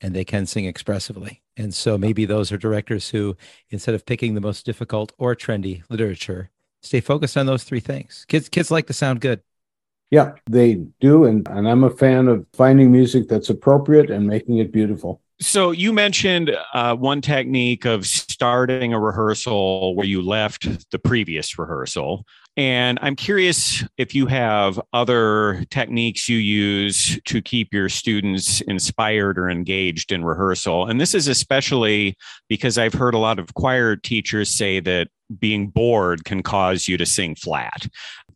and 0.01 0.15
they 0.15 0.23
can 0.23 0.45
sing 0.45 0.65
expressively. 0.65 1.41
And 1.57 1.73
so 1.73 1.97
maybe 1.97 2.25
those 2.25 2.51
are 2.51 2.57
directors 2.57 3.09
who, 3.09 3.35
instead 3.69 3.95
of 3.95 4.05
picking 4.05 4.33
the 4.33 4.41
most 4.41 4.65
difficult 4.65 5.11
or 5.17 5.35
trendy 5.35 5.83
literature, 5.89 6.51
stay 6.81 7.01
focused 7.01 7.37
on 7.37 7.45
those 7.45 7.63
three 7.63 7.81
things. 7.81 8.25
Kids 8.27 8.49
kids 8.49 8.71
like 8.71 8.87
to 8.87 8.93
sound 8.93 9.21
good. 9.21 9.41
Yeah, 10.11 10.33
they 10.49 10.75
do. 10.99 11.25
And, 11.25 11.47
and 11.49 11.67
I'm 11.67 11.83
a 11.83 11.89
fan 11.89 12.27
of 12.27 12.45
finding 12.53 12.91
music 12.91 13.27
that's 13.27 13.49
appropriate 13.49 14.09
and 14.09 14.25
making 14.25 14.57
it 14.57 14.71
beautiful. 14.71 15.21
So 15.41 15.71
you 15.71 15.93
mentioned 15.93 16.51
uh, 16.73 16.95
one 16.95 17.21
technique 17.21 17.85
of 17.85 18.05
starting 18.05 18.93
a 18.93 18.99
rehearsal 18.99 19.95
where 19.95 20.05
you 20.05 20.21
left 20.21 20.89
the 20.91 20.99
previous 20.99 21.57
rehearsal. 21.57 22.25
And 22.57 22.99
I'm 23.01 23.15
curious 23.15 23.85
if 23.97 24.13
you 24.13 24.25
have 24.25 24.81
other 24.91 25.63
techniques 25.69 26.27
you 26.27 26.37
use 26.37 27.17
to 27.23 27.41
keep 27.41 27.73
your 27.73 27.87
students 27.87 28.59
inspired 28.61 29.39
or 29.39 29.49
engaged 29.49 30.11
in 30.11 30.25
rehearsal. 30.25 30.87
And 30.87 30.99
this 30.99 31.15
is 31.15 31.29
especially 31.29 32.17
because 32.49 32.77
I've 32.77 32.93
heard 32.93 33.13
a 33.13 33.19
lot 33.19 33.39
of 33.39 33.53
choir 33.53 33.95
teachers 33.95 34.51
say 34.51 34.81
that 34.81 35.07
being 35.39 35.69
bored 35.69 36.25
can 36.25 36.43
cause 36.43 36.87
you 36.87 36.97
to 36.97 37.05
sing 37.05 37.35
flat. 37.35 37.87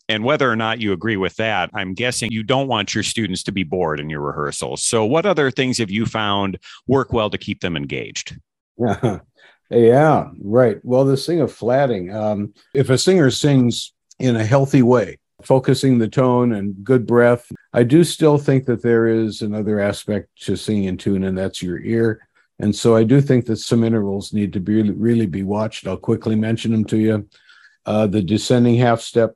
And 0.10 0.24
whether 0.24 0.51
or 0.51 0.55
not 0.55 0.81
you 0.81 0.91
agree 0.91 1.17
with 1.17 1.36
that, 1.38 1.69
I'm 1.74 1.93
guessing 1.93 2.31
you 2.31 2.43
don't 2.43 2.67
want 2.67 2.93
your 2.93 3.03
students 3.03 3.43
to 3.43 3.51
be 3.51 3.63
bored 3.63 4.00
in 4.00 4.10
your 4.10 4.22
rehearsals. 4.22 4.83
So, 4.83 5.05
what 5.05 5.25
other 5.25 5.50
things 5.50 5.77
have 5.77 5.89
you 5.89 6.05
found 6.05 6.60
work 6.88 7.13
well 7.13 7.29
to 7.29 7.38
keep 7.38 7.62
them 7.62 7.77
engaged? 7.77 8.38
Yeah, 8.77 9.19
yeah 9.69 10.29
right. 10.41 10.77
Well, 10.83 11.05
this 11.05 11.25
thing 11.25 11.39
of 11.39 11.53
flatting, 11.53 12.13
um, 12.13 12.53
if 12.74 12.89
a 12.89 12.98
singer 12.98 13.31
sings 13.31 13.93
in 14.19 14.36
a 14.36 14.45
healthy 14.45 14.81
way, 14.81 15.19
focusing 15.41 15.98
the 15.98 16.10
tone 16.10 16.53
and 16.53 16.83
good 16.83 17.05
breath, 17.05 17.50
I 17.72 17.83
do 17.83 18.03
still 18.03 18.38
think 18.38 18.65
that 18.65 18.83
there 18.83 19.07
is 19.07 19.41
another 19.41 19.79
aspect 19.79 20.29
to 20.41 20.57
singing 20.57 20.86
in 20.86 20.98
tune, 20.98 21.24
and 21.24 21.38
that's 21.38 21.62
your 21.62 21.79
ear. 21.79 22.27
And 22.60 22.75
so 22.75 22.95
I 22.95 23.03
do 23.03 23.19
think 23.19 23.45
that 23.45 23.57
some 23.57 23.83
intervals 23.83 24.33
need 24.33 24.53
to 24.53 24.60
be 24.60 24.81
really 24.91 25.25
be 25.25 25.43
watched. 25.43 25.88
I'll 25.88 25.98
quickly 25.98 26.36
mention 26.36 26.72
them 26.72 26.86
to 26.86 26.98
you. 26.98 27.27
Uh, 27.86 28.07
the 28.07 28.22
descending 28.22 28.75
half 28.75 29.01
step 29.01 29.36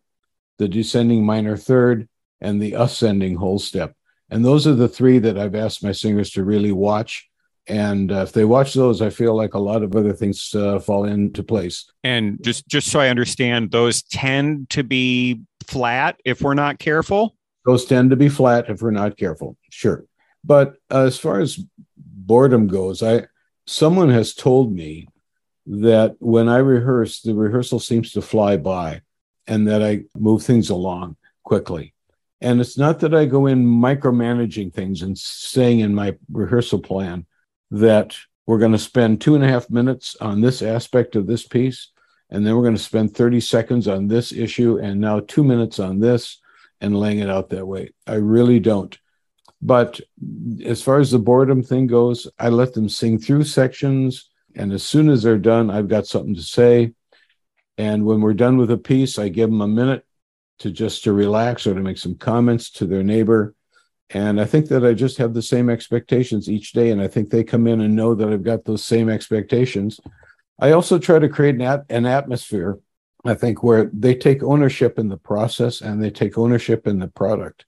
the 0.58 0.68
descending 0.68 1.26
minor 1.26 1.58
third, 1.58 2.08
and 2.42 2.62
the 2.62 2.74
ascending 2.74 3.36
whole 3.36 3.60
step. 3.60 3.94
And 4.30 4.44
those 4.44 4.68
are 4.68 4.76
the 4.76 4.90
three 4.90 5.20
that 5.20 5.38
I've 5.38 5.56
asked 5.56 5.84
my 5.84 5.92
singers 5.92 6.32
to 6.32 6.44
really 6.44 6.72
watch. 6.72 7.30
And 7.68 8.12
uh, 8.12 8.22
if 8.22 8.32
they 8.32 8.46
watch 8.46 8.74
those, 8.74 9.02
I 9.02 9.10
feel 9.10 9.36
like 9.36 9.54
a 9.54 9.60
lot 9.60 9.84
of 9.84 9.96
other 9.96 10.14
things 10.14 10.54
uh, 10.56 10.80
fall 10.80 11.06
into 11.06 11.44
place. 11.44 11.90
And 12.04 12.42
just 12.42 12.68
just 12.68 12.90
so 12.90 13.00
I 13.00 13.10
understand, 13.10 13.72
those 13.72 14.04
tend 14.04 14.70
to 14.72 14.84
be 14.84 15.42
flat 15.68 16.20
if 16.24 16.42
we're 16.42 16.54
not 16.54 16.80
careful. 16.80 17.36
Those 17.66 17.86
tend 17.86 18.12
to 18.12 18.16
be 18.16 18.30
flat 18.30 18.70
if 18.70 18.82
we're 18.82 18.92
not 18.92 19.18
careful. 19.18 19.58
Sure, 19.70 20.06
but 20.44 20.78
uh, 20.90 21.04
as 21.04 21.20
far 21.20 21.42
as 21.42 21.60
boredom 21.98 22.68
goes, 22.68 23.04
I 23.04 23.28
someone 23.66 24.10
has 24.10 24.34
told 24.34 24.74
me 24.74 25.10
that 25.66 26.16
when 26.20 26.48
I 26.48 26.58
rehearse, 26.60 27.20
the 27.22 27.36
rehearsal 27.36 27.82
seems 27.82 28.14
to 28.14 28.22
fly 28.22 28.56
by 28.56 29.02
and 29.48 29.68
that 29.68 29.84
I 29.84 30.04
move 30.18 30.44
things 30.44 30.70
along 30.70 31.16
quickly. 31.44 31.94
And 32.42 32.62
it's 32.62 32.78
not 32.78 33.00
that 33.00 33.16
I 33.16 33.26
go 33.26 33.48
in 33.48 33.66
micromanaging 33.66 34.74
things 34.74 35.02
and 35.02 35.18
saying 35.18 35.80
in 35.80 35.96
my 35.96 36.16
rehearsal 36.32 36.80
plan 36.80 37.26
that 37.72 38.16
we're 38.46 38.60
going 38.60 38.72
to 38.74 38.78
spend 38.78 39.20
two 39.20 39.36
and 39.36 39.44
a 39.44 39.48
half 39.48 39.70
minutes 39.70 40.16
on 40.22 40.42
this 40.42 40.62
aspect 40.62 41.16
of 41.16 41.28
this 41.28 41.46
piece, 41.46 41.92
and 42.30 42.46
then 42.46 42.56
we're 42.56 42.64
going 42.64 42.76
to 42.76 42.82
spend 42.82 43.16
30 43.16 43.40
seconds 43.40 43.88
on 43.88 44.08
this 44.08 44.32
issue, 44.32 44.78
and 44.78 45.02
now 45.02 45.20
two 45.20 45.44
minutes 45.44 45.80
on 45.80 46.00
this, 46.00 46.40
and 46.80 46.98
laying 46.98 47.20
it 47.20 47.30
out 47.30 47.50
that 47.50 47.66
way. 47.66 47.92
I 48.06 48.16
really 48.16 48.60
don't. 48.60 48.98
But 49.62 50.00
as 50.64 50.82
far 50.82 51.00
as 51.00 51.12
the 51.12 51.20
boredom 51.20 51.64
thing 51.64 51.88
goes, 51.88 52.28
I 52.38 52.50
let 52.50 52.74
them 52.74 52.90
sing 52.90 53.18
through 53.18 53.46
sections. 53.46 54.30
And 54.56 54.72
as 54.72 54.84
soon 54.84 55.10
as 55.10 55.24
they're 55.24 55.38
done, 55.38 55.70
I've 55.70 55.88
got 55.88 56.08
something 56.08 56.36
to 56.36 56.42
say. 56.42 56.94
And 57.78 58.06
when 58.06 58.22
we're 58.22 58.34
done 58.34 58.58
with 58.58 58.72
a 58.72 58.78
piece, 58.78 59.20
I 59.20 59.30
give 59.30 59.50
them 59.50 59.62
a 59.62 59.68
minute 59.68 60.06
to 60.60 60.72
just 60.72 61.04
to 61.04 61.14
relax 61.14 61.68
or 61.68 61.76
to 61.76 61.82
make 61.82 61.98
some 61.98 62.16
comments 62.16 62.72
to 62.72 62.86
their 62.86 63.04
neighbor. 63.04 63.54
And 64.10 64.40
I 64.42 64.46
think 64.46 64.70
that 64.70 64.86
I 64.86 64.94
just 64.94 65.18
have 65.18 65.34
the 65.34 65.42
same 65.42 65.70
expectations 65.70 66.50
each 66.50 66.72
day. 66.72 66.90
And 66.92 67.02
I 67.02 67.08
think 67.08 67.30
they 67.30 67.44
come 67.44 67.68
in 67.68 67.82
and 67.82 67.96
know 67.96 68.16
that 68.16 68.30
I've 68.30 68.44
got 68.44 68.66
those 68.66 68.84
same 68.84 69.10
expectations. 69.10 70.00
I 70.60 70.72
also 70.72 70.98
try 70.98 71.20
to 71.20 71.30
create 71.30 71.56
an, 71.56 71.62
at- 71.62 71.86
an 71.90 72.06
atmosphere, 72.06 72.80
I 73.26 73.36
think, 73.36 73.62
where 73.62 73.92
they 73.94 74.16
take 74.16 74.42
ownership 74.42 74.98
in 74.98 75.10
the 75.10 75.18
process 75.18 75.82
and 75.82 76.02
they 76.02 76.10
take 76.10 76.38
ownership 76.38 76.88
in 76.88 77.00
the 77.00 77.10
product. 77.10 77.66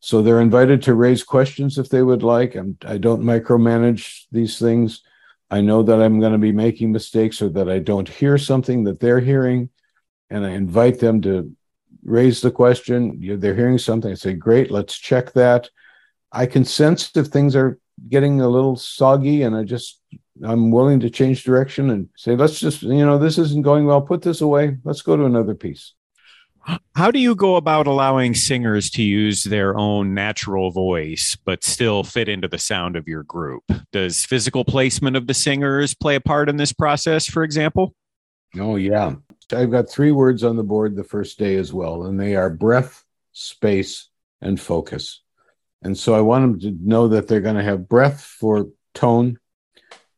So 0.00 0.22
they're 0.22 0.40
invited 0.40 0.82
to 0.82 0.94
raise 0.94 1.22
questions 1.22 1.76
if 1.76 1.88
they 1.88 2.02
would 2.02 2.22
like. 2.22 2.54
I'm, 2.54 2.78
I 2.84 2.98
don't 2.98 3.22
micromanage 3.22 4.24
these 4.32 4.58
things. 4.58 5.02
I 5.50 5.60
know 5.60 5.82
that 5.82 6.00
I'm 6.02 6.20
going 6.20 6.32
to 6.32 6.38
be 6.38 6.52
making 6.52 6.92
mistakes 6.92 7.40
or 7.40 7.48
that 7.50 7.68
I 7.68 7.78
don't 7.78 8.08
hear 8.08 8.36
something 8.38 8.84
that 8.84 9.00
they're 9.00 9.20
hearing. 9.20 9.70
And 10.30 10.44
I 10.44 10.50
invite 10.50 11.00
them 11.00 11.22
to 11.22 11.50
raise 12.04 12.42
the 12.42 12.50
question. 12.50 13.18
They're 13.40 13.54
hearing 13.54 13.78
something. 13.78 14.10
I 14.10 14.14
say, 14.14 14.34
great, 14.34 14.70
let's 14.70 14.96
check 14.96 15.32
that. 15.32 15.70
I 16.30 16.44
can 16.44 16.64
sense 16.64 17.16
if 17.16 17.28
things 17.28 17.56
are 17.56 17.78
getting 18.08 18.40
a 18.40 18.48
little 18.48 18.76
soggy 18.76 19.42
and 19.42 19.56
I 19.56 19.64
just, 19.64 20.00
I'm 20.44 20.70
willing 20.70 21.00
to 21.00 21.10
change 21.10 21.44
direction 21.44 21.90
and 21.90 22.08
say, 22.16 22.36
let's 22.36 22.60
just, 22.60 22.82
you 22.82 23.04
know, 23.06 23.18
this 23.18 23.38
isn't 23.38 23.62
going 23.62 23.86
well. 23.86 24.02
Put 24.02 24.22
this 24.22 24.42
away. 24.42 24.76
Let's 24.84 25.02
go 25.02 25.16
to 25.16 25.24
another 25.24 25.54
piece. 25.54 25.94
How 26.94 27.10
do 27.10 27.18
you 27.18 27.34
go 27.34 27.56
about 27.56 27.86
allowing 27.86 28.34
singers 28.34 28.90
to 28.90 29.02
use 29.02 29.44
their 29.44 29.76
own 29.78 30.14
natural 30.14 30.70
voice, 30.70 31.36
but 31.36 31.64
still 31.64 32.02
fit 32.02 32.28
into 32.28 32.48
the 32.48 32.58
sound 32.58 32.96
of 32.96 33.08
your 33.08 33.22
group? 33.22 33.64
Does 33.92 34.24
physical 34.24 34.64
placement 34.64 35.16
of 35.16 35.26
the 35.26 35.34
singers 35.34 35.94
play 35.94 36.16
a 36.16 36.20
part 36.20 36.48
in 36.48 36.56
this 36.56 36.72
process, 36.72 37.26
for 37.26 37.42
example? 37.42 37.94
Oh, 38.58 38.76
yeah. 38.76 39.14
I've 39.52 39.70
got 39.70 39.88
three 39.88 40.12
words 40.12 40.44
on 40.44 40.56
the 40.56 40.62
board 40.62 40.94
the 40.94 41.04
first 41.04 41.38
day 41.38 41.56
as 41.56 41.72
well, 41.72 42.04
and 42.04 42.20
they 42.20 42.36
are 42.36 42.50
breath, 42.50 43.02
space, 43.32 44.08
and 44.42 44.60
focus. 44.60 45.22
And 45.82 45.96
so 45.96 46.14
I 46.14 46.20
want 46.20 46.60
them 46.60 46.60
to 46.60 46.86
know 46.86 47.08
that 47.08 47.28
they're 47.28 47.40
going 47.40 47.56
to 47.56 47.62
have 47.62 47.88
breath 47.88 48.20
for 48.20 48.66
tone, 48.94 49.38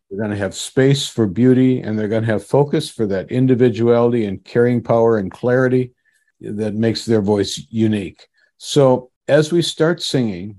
they're 0.08 0.18
going 0.18 0.32
to 0.32 0.36
have 0.36 0.54
space 0.54 1.06
for 1.06 1.26
beauty, 1.26 1.80
and 1.80 1.96
they're 1.96 2.08
going 2.08 2.24
to 2.24 2.32
have 2.32 2.44
focus 2.44 2.90
for 2.90 3.06
that 3.06 3.30
individuality 3.30 4.24
and 4.24 4.44
carrying 4.44 4.82
power 4.82 5.18
and 5.18 5.30
clarity 5.30 5.92
that 6.40 6.74
makes 6.74 7.04
their 7.04 7.20
voice 7.20 7.66
unique. 7.70 8.26
So 8.58 9.10
as 9.28 9.52
we 9.52 9.62
start 9.62 10.02
singing, 10.02 10.56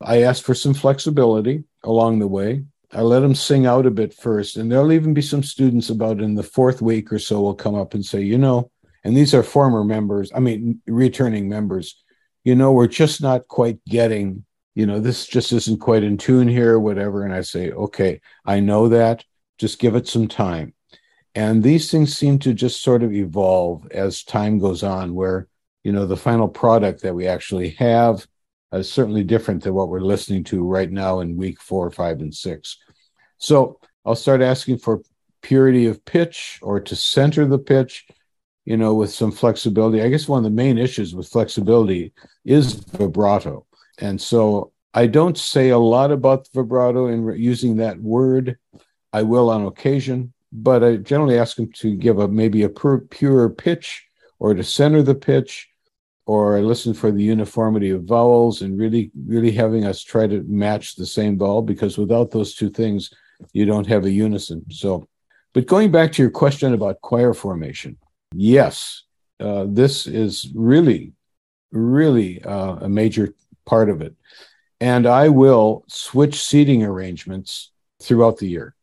I 0.00 0.22
ask 0.22 0.44
for 0.44 0.54
some 0.54 0.74
flexibility 0.74 1.64
along 1.84 2.18
the 2.18 2.28
way. 2.28 2.64
I 2.92 3.00
let 3.00 3.20
them 3.20 3.34
sing 3.34 3.66
out 3.66 3.86
a 3.86 3.90
bit 3.90 4.12
first, 4.12 4.56
and 4.56 4.70
there'll 4.70 4.92
even 4.92 5.14
be 5.14 5.22
some 5.22 5.42
students 5.42 5.88
about 5.88 6.20
in 6.20 6.34
the 6.34 6.42
fourth 6.42 6.82
week 6.82 7.12
or 7.12 7.18
so 7.18 7.40
will 7.40 7.54
come 7.54 7.74
up 7.74 7.94
and 7.94 8.04
say, 8.04 8.20
you 8.20 8.36
know, 8.36 8.70
and 9.04 9.16
these 9.16 9.34
are 9.34 9.42
former 9.42 9.82
members, 9.82 10.30
I 10.34 10.40
mean, 10.40 10.80
returning 10.86 11.48
members, 11.48 12.02
you 12.44 12.54
know, 12.54 12.72
we're 12.72 12.88
just 12.88 13.22
not 13.22 13.48
quite 13.48 13.82
getting, 13.86 14.44
you 14.74 14.86
know, 14.86 15.00
this 15.00 15.26
just 15.26 15.52
isn't 15.52 15.80
quite 15.80 16.02
in 16.02 16.18
tune 16.18 16.48
here, 16.48 16.78
whatever. 16.78 17.24
And 17.24 17.34
I 17.34 17.40
say, 17.42 17.70
okay, 17.72 18.20
I 18.44 18.60
know 18.60 18.88
that. 18.88 19.24
Just 19.58 19.78
give 19.78 19.96
it 19.96 20.08
some 20.08 20.28
time. 20.28 20.74
And 21.34 21.62
these 21.62 21.90
things 21.90 22.16
seem 22.16 22.38
to 22.40 22.52
just 22.52 22.82
sort 22.82 23.02
of 23.02 23.12
evolve 23.12 23.86
as 23.90 24.22
time 24.22 24.58
goes 24.58 24.82
on, 24.82 25.14
where, 25.14 25.48
you 25.82 25.92
know, 25.92 26.06
the 26.06 26.16
final 26.16 26.48
product 26.48 27.02
that 27.02 27.14
we 27.14 27.26
actually 27.26 27.70
have 27.70 28.26
is 28.72 28.90
certainly 28.90 29.24
different 29.24 29.62
than 29.62 29.74
what 29.74 29.88
we're 29.88 30.00
listening 30.00 30.44
to 30.44 30.62
right 30.64 30.90
now 30.90 31.20
in 31.20 31.36
week 31.36 31.60
four, 31.60 31.90
five, 31.90 32.20
and 32.20 32.34
six. 32.34 32.78
So 33.38 33.80
I'll 34.04 34.14
start 34.14 34.42
asking 34.42 34.78
for 34.78 35.02
purity 35.42 35.86
of 35.86 36.04
pitch 36.04 36.58
or 36.62 36.80
to 36.80 36.94
center 36.94 37.46
the 37.46 37.58
pitch, 37.58 38.06
you 38.64 38.76
know, 38.76 38.94
with 38.94 39.10
some 39.10 39.32
flexibility. 39.32 40.02
I 40.02 40.08
guess 40.08 40.28
one 40.28 40.38
of 40.38 40.44
the 40.44 40.50
main 40.50 40.78
issues 40.78 41.14
with 41.14 41.28
flexibility 41.28 42.12
is 42.44 42.74
vibrato. 42.74 43.66
And 43.98 44.20
so 44.20 44.72
I 44.94 45.06
don't 45.06 45.38
say 45.38 45.70
a 45.70 45.78
lot 45.78 46.12
about 46.12 46.44
the 46.44 46.60
vibrato 46.60 47.08
in 47.08 47.26
using 47.36 47.76
that 47.78 47.98
word. 48.00 48.58
I 49.12 49.22
will 49.22 49.50
on 49.50 49.66
occasion, 49.66 50.32
but 50.52 50.84
I 50.84 50.96
generally 50.96 51.38
ask 51.38 51.56
them 51.56 51.72
to 51.72 51.96
give 51.96 52.18
a 52.18 52.28
maybe 52.28 52.62
a 52.62 52.68
pure, 52.68 52.98
pure 52.98 53.48
pitch 53.48 54.06
or 54.38 54.54
to 54.54 54.62
center 54.62 55.02
the 55.02 55.14
pitch 55.14 55.68
or 56.26 56.56
I 56.56 56.60
listen 56.60 56.94
for 56.94 57.10
the 57.10 57.22
uniformity 57.22 57.90
of 57.90 58.04
vowels 58.04 58.62
and 58.62 58.78
really, 58.78 59.10
really 59.26 59.50
having 59.50 59.84
us 59.84 60.02
try 60.02 60.26
to 60.26 60.42
match 60.44 60.94
the 60.94 61.06
same 61.06 61.38
vowel 61.38 61.62
because 61.62 61.98
without 61.98 62.30
those 62.30 62.54
two 62.54 62.70
things, 62.70 63.10
you 63.52 63.64
don't 63.64 63.86
have 63.86 64.04
a 64.04 64.10
unison. 64.10 64.64
So, 64.70 65.08
but 65.52 65.66
going 65.66 65.90
back 65.90 66.12
to 66.12 66.22
your 66.22 66.30
question 66.30 66.74
about 66.74 67.00
choir 67.00 67.34
formation, 67.34 67.98
yes, 68.32 69.02
uh, 69.40 69.66
this 69.68 70.06
is 70.06 70.50
really, 70.54 71.12
really 71.72 72.42
uh, 72.44 72.76
a 72.76 72.88
major 72.88 73.34
part 73.66 73.90
of 73.90 74.00
it. 74.00 74.14
And 74.80 75.06
I 75.06 75.28
will 75.28 75.84
switch 75.88 76.42
seating 76.42 76.82
arrangements 76.82 77.70
throughout 78.00 78.38
the 78.38 78.48
year. 78.48 78.74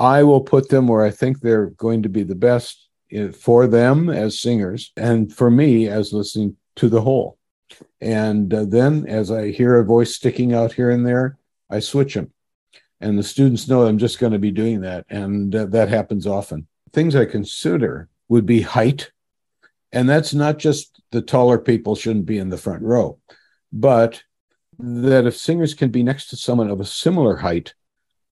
I 0.00 0.24
will 0.24 0.40
put 0.40 0.68
them 0.68 0.88
where 0.88 1.02
I 1.02 1.10
think 1.10 1.40
they're 1.40 1.66
going 1.66 2.02
to 2.02 2.08
be 2.08 2.24
the 2.24 2.34
best 2.34 2.88
eh, 3.12 3.30
for 3.30 3.68
them 3.68 4.08
as 4.08 4.40
singers 4.40 4.92
and 4.96 5.32
for 5.32 5.50
me 5.50 5.86
as 5.86 6.12
listening 6.12 6.56
to 6.76 6.88
the 6.88 7.02
whole. 7.02 7.38
And 8.00 8.52
uh, 8.52 8.64
then 8.64 9.06
as 9.06 9.30
I 9.30 9.50
hear 9.50 9.78
a 9.78 9.84
voice 9.84 10.16
sticking 10.16 10.52
out 10.52 10.72
here 10.72 10.90
and 10.90 11.06
there, 11.06 11.38
I 11.70 11.78
switch 11.78 12.14
them 12.14 12.32
and 13.00 13.18
the 13.18 13.22
students 13.22 13.66
know 13.66 13.86
I'm 13.86 13.98
just 13.98 14.18
going 14.18 14.32
to 14.32 14.38
be 14.38 14.50
doing 14.50 14.82
that, 14.82 15.06
and 15.08 15.54
uh, 15.54 15.66
that 15.66 15.88
happens 15.88 16.26
often. 16.26 16.66
Things 16.92 17.16
I 17.16 17.24
consider 17.24 18.08
would 18.28 18.46
be 18.46 18.62
height, 18.62 19.10
and 19.90 20.08
that's 20.08 20.34
not 20.34 20.58
just 20.58 21.00
the 21.10 21.22
taller 21.22 21.58
people 21.58 21.96
shouldn't 21.96 22.26
be 22.26 22.38
in 22.38 22.50
the 22.50 22.58
front 22.58 22.82
row, 22.82 23.18
but 23.72 24.22
that 24.78 25.26
if 25.26 25.36
singers 25.36 25.74
can 25.74 25.90
be 25.90 26.02
next 26.02 26.28
to 26.28 26.36
someone 26.36 26.70
of 26.70 26.80
a 26.80 26.84
similar 26.84 27.36
height, 27.36 27.74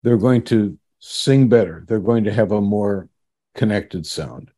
they're 0.02 0.16
going 0.16 0.42
to 0.44 0.78
sing 1.00 1.48
better. 1.48 1.84
They're 1.86 2.00
going 2.00 2.24
to 2.24 2.32
have 2.32 2.52
a 2.52 2.60
more 2.60 3.08
connected 3.54 4.06
sound. 4.06 4.50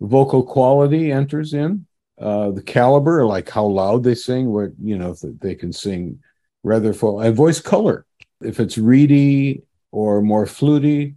Vocal 0.00 0.42
quality 0.42 1.12
enters 1.12 1.54
in. 1.54 1.86
Uh, 2.20 2.52
the 2.52 2.62
caliber, 2.62 3.26
like 3.26 3.50
how 3.50 3.64
loud 3.64 4.04
they 4.04 4.14
sing, 4.14 4.52
where 4.52 4.72
you 4.80 4.96
know 4.96 5.16
they 5.40 5.54
can 5.54 5.72
sing 5.72 6.20
rather 6.62 6.92
full, 6.92 7.20
and 7.20 7.34
voice 7.34 7.60
color 7.60 8.06
if 8.44 8.60
it's 8.60 8.78
reedy 8.78 9.62
or 9.90 10.20
more 10.22 10.46
fluty, 10.46 11.14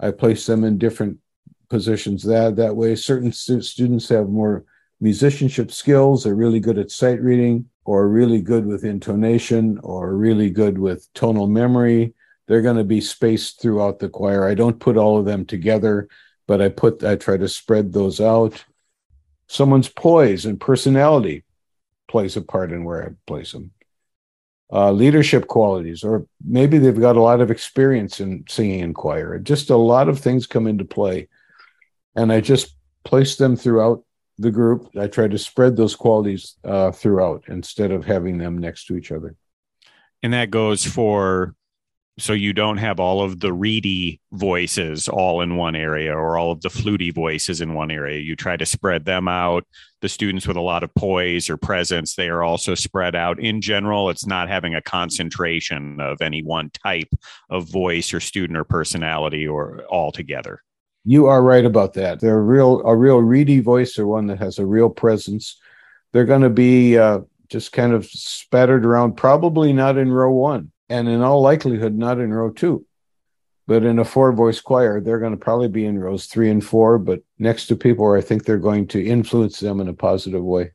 I 0.00 0.12
place 0.12 0.46
them 0.46 0.64
in 0.64 0.78
different 0.78 1.18
positions. 1.68 2.22
That 2.22 2.56
that 2.56 2.76
way, 2.76 2.94
certain 2.94 3.32
stu- 3.32 3.62
students 3.62 4.08
have 4.08 4.28
more 4.28 4.64
musicianship 5.00 5.70
skills. 5.70 6.24
They're 6.24 6.34
really 6.34 6.60
good 6.60 6.78
at 6.78 6.90
sight 6.90 7.20
reading, 7.20 7.66
or 7.84 8.08
really 8.08 8.40
good 8.40 8.66
with 8.66 8.84
intonation, 8.84 9.78
or 9.82 10.14
really 10.14 10.50
good 10.50 10.78
with 10.78 11.08
tonal 11.14 11.48
memory. 11.48 12.14
They're 12.48 12.62
going 12.62 12.78
to 12.78 12.84
be 12.84 13.00
spaced 13.00 13.60
throughout 13.60 14.00
the 14.00 14.08
choir. 14.08 14.44
I 14.44 14.54
don't 14.54 14.80
put 14.80 14.96
all 14.96 15.18
of 15.18 15.26
them 15.26 15.44
together, 15.44 16.08
but 16.48 16.60
I 16.60 16.70
put 16.70 17.04
I 17.04 17.14
try 17.14 17.36
to 17.36 17.48
spread 17.48 17.92
those 17.92 18.20
out. 18.20 18.64
Someone's 19.46 19.88
poise 19.88 20.44
and 20.44 20.60
personality 20.60 21.44
plays 22.08 22.36
a 22.36 22.42
part 22.42 22.72
in 22.72 22.84
where 22.84 23.04
I 23.04 23.10
place 23.26 23.52
them 23.52 23.70
uh, 24.72 24.92
leadership 24.92 25.46
qualities, 25.46 26.04
or 26.04 26.26
maybe 26.44 26.78
they've 26.78 27.00
got 27.00 27.16
a 27.16 27.22
lot 27.22 27.40
of 27.40 27.50
experience 27.50 28.20
in 28.20 28.44
singing 28.48 28.80
in 28.80 28.94
choir. 28.94 29.38
Just 29.38 29.70
a 29.70 29.76
lot 29.76 30.08
of 30.08 30.18
things 30.18 30.46
come 30.46 30.66
into 30.66 30.84
play. 30.84 31.28
And 32.14 32.32
I 32.32 32.40
just 32.40 32.74
place 33.04 33.36
them 33.36 33.56
throughout 33.56 34.04
the 34.38 34.50
group. 34.50 34.90
I 34.98 35.06
try 35.06 35.28
to 35.28 35.38
spread 35.38 35.76
those 35.76 35.96
qualities 35.96 36.56
uh, 36.64 36.90
throughout 36.90 37.44
instead 37.48 37.90
of 37.90 38.04
having 38.04 38.38
them 38.38 38.58
next 38.58 38.86
to 38.86 38.96
each 38.96 39.10
other. 39.10 39.36
And 40.22 40.32
that 40.32 40.50
goes 40.50 40.84
for 40.84 41.54
so 42.18 42.32
you 42.32 42.52
don't 42.52 42.78
have 42.78 42.98
all 42.98 43.22
of 43.22 43.40
the 43.40 43.52
reedy 43.52 44.20
voices 44.32 45.08
all 45.08 45.40
in 45.40 45.56
one 45.56 45.76
area 45.76 46.12
or 46.12 46.36
all 46.36 46.50
of 46.50 46.60
the 46.62 46.70
fluty 46.70 47.10
voices 47.10 47.60
in 47.60 47.74
one 47.74 47.90
area. 47.90 48.20
You 48.20 48.34
try 48.34 48.56
to 48.56 48.66
spread 48.66 49.04
them 49.04 49.28
out. 49.28 49.66
The 50.00 50.08
students 50.08 50.46
with 50.46 50.56
a 50.56 50.62
lot 50.62 50.82
of 50.82 50.94
poise 50.94 51.48
or 51.48 51.56
presence 51.56 52.14
they 52.14 52.28
are 52.28 52.42
also 52.42 52.74
spread 52.74 53.14
out. 53.14 53.38
In 53.40 53.60
general 53.60 54.10
it's 54.10 54.26
not 54.26 54.48
having 54.48 54.74
a 54.74 54.82
concentration 54.82 56.00
of 56.00 56.20
any 56.20 56.42
one 56.42 56.70
type 56.70 57.12
of 57.50 57.70
voice 57.70 58.12
or 58.12 58.20
student 58.20 58.58
or 58.58 58.64
personality 58.64 59.46
or 59.46 59.84
all 59.84 60.10
together. 60.10 60.62
You 61.04 61.26
are 61.26 61.42
right 61.42 61.64
about 61.64 61.94
that. 61.94 62.20
They're 62.20 62.42
real 62.42 62.80
a 62.84 62.96
real 62.96 63.18
reedy 63.18 63.60
voice. 63.60 63.98
Or 63.98 64.06
one 64.06 64.26
that 64.26 64.38
has 64.38 64.58
a 64.58 64.66
real 64.66 64.90
presence. 64.90 65.56
They're 66.12 66.24
going 66.24 66.42
to 66.42 66.50
be 66.50 66.98
uh, 66.98 67.20
just 67.48 67.72
kind 67.72 67.92
of 67.92 68.06
spattered 68.06 68.84
around 68.84 69.16
probably 69.16 69.72
not 69.72 69.96
in 69.96 70.10
row 70.10 70.32
one 70.32 70.72
and 70.88 71.08
in 71.08 71.22
all 71.22 71.42
likelihood 71.42 71.96
not 71.96 72.18
in 72.18 72.32
row 72.32 72.50
two. 72.50 72.84
But 73.66 73.84
in 73.84 73.98
a 73.98 74.04
four 74.04 74.32
voice 74.32 74.62
choir, 74.62 75.00
they're 75.00 75.18
going 75.18 75.32
to 75.32 75.44
probably 75.44 75.68
be 75.68 75.84
in 75.84 75.98
rows 75.98 76.26
three 76.26 76.50
and 76.50 76.64
four, 76.64 76.98
but 76.98 77.20
next 77.38 77.66
to 77.66 77.76
people 77.76 78.06
where 78.06 78.16
I 78.16 78.22
think 78.22 78.44
they're 78.44 78.56
going 78.56 78.86
to 78.88 79.04
influence 79.04 79.60
them 79.60 79.80
in 79.80 79.88
a 79.88 79.92
positive 79.92 80.42
way. 80.42 80.72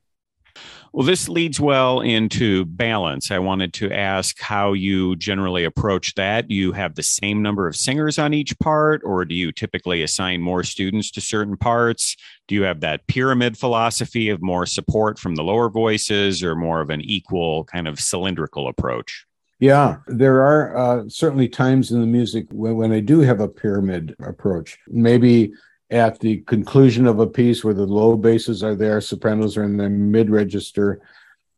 Well, 0.95 1.07
this 1.07 1.27
leads 1.27 1.59
well 1.59 2.01
into 2.01 2.65
balance. 2.65 3.31
I 3.31 3.39
wanted 3.39 3.73
to 3.73 3.91
ask 3.91 4.39
how 4.39 4.73
you 4.73 5.15
generally 5.15 5.63
approach 5.63 6.13
that. 6.13 6.47
Do 6.47 6.53
you 6.53 6.71
have 6.71 6.93
the 6.93 7.01
same 7.01 7.41
number 7.41 7.67
of 7.67 7.75
singers 7.75 8.19
on 8.19 8.31
each 8.31 8.57
part, 8.59 9.01
or 9.03 9.25
do 9.25 9.33
you 9.33 9.51
typically 9.51 10.03
assign 10.03 10.41
more 10.41 10.61
students 10.61 11.09
to 11.11 11.21
certain 11.21 11.57
parts? 11.57 12.15
Do 12.47 12.53
you 12.53 12.61
have 12.61 12.81
that 12.81 13.07
pyramid 13.07 13.57
philosophy 13.57 14.29
of 14.29 14.43
more 14.43 14.67
support 14.67 15.17
from 15.17 15.33
the 15.33 15.43
lower 15.43 15.67
voices, 15.67 16.43
or 16.43 16.55
more 16.55 16.79
of 16.79 16.91
an 16.91 17.01
equal 17.01 17.63
kind 17.63 17.87
of 17.87 17.99
cylindrical 17.99 18.67
approach? 18.67 19.25
Yeah, 19.59 19.97
there 20.07 20.41
are 20.41 20.75
uh, 20.75 21.03
certainly 21.07 21.47
times 21.47 21.91
in 21.91 22.01
the 22.01 22.07
music 22.07 22.47
when, 22.51 22.75
when 22.75 22.91
I 22.91 22.99
do 22.99 23.19
have 23.19 23.39
a 23.39 23.47
pyramid 23.47 24.15
approach. 24.21 24.77
Maybe 24.87 25.53
at 25.89 26.19
the 26.19 26.37
conclusion 26.41 27.05
of 27.05 27.19
a 27.19 27.27
piece 27.27 27.63
where 27.63 27.73
the 27.73 27.85
low 27.85 28.17
basses 28.17 28.63
are 28.63 28.75
there, 28.75 28.99
sopranos 28.99 29.55
are 29.55 29.63
in 29.63 29.77
the 29.77 29.89
mid 29.89 30.29
register. 30.29 31.01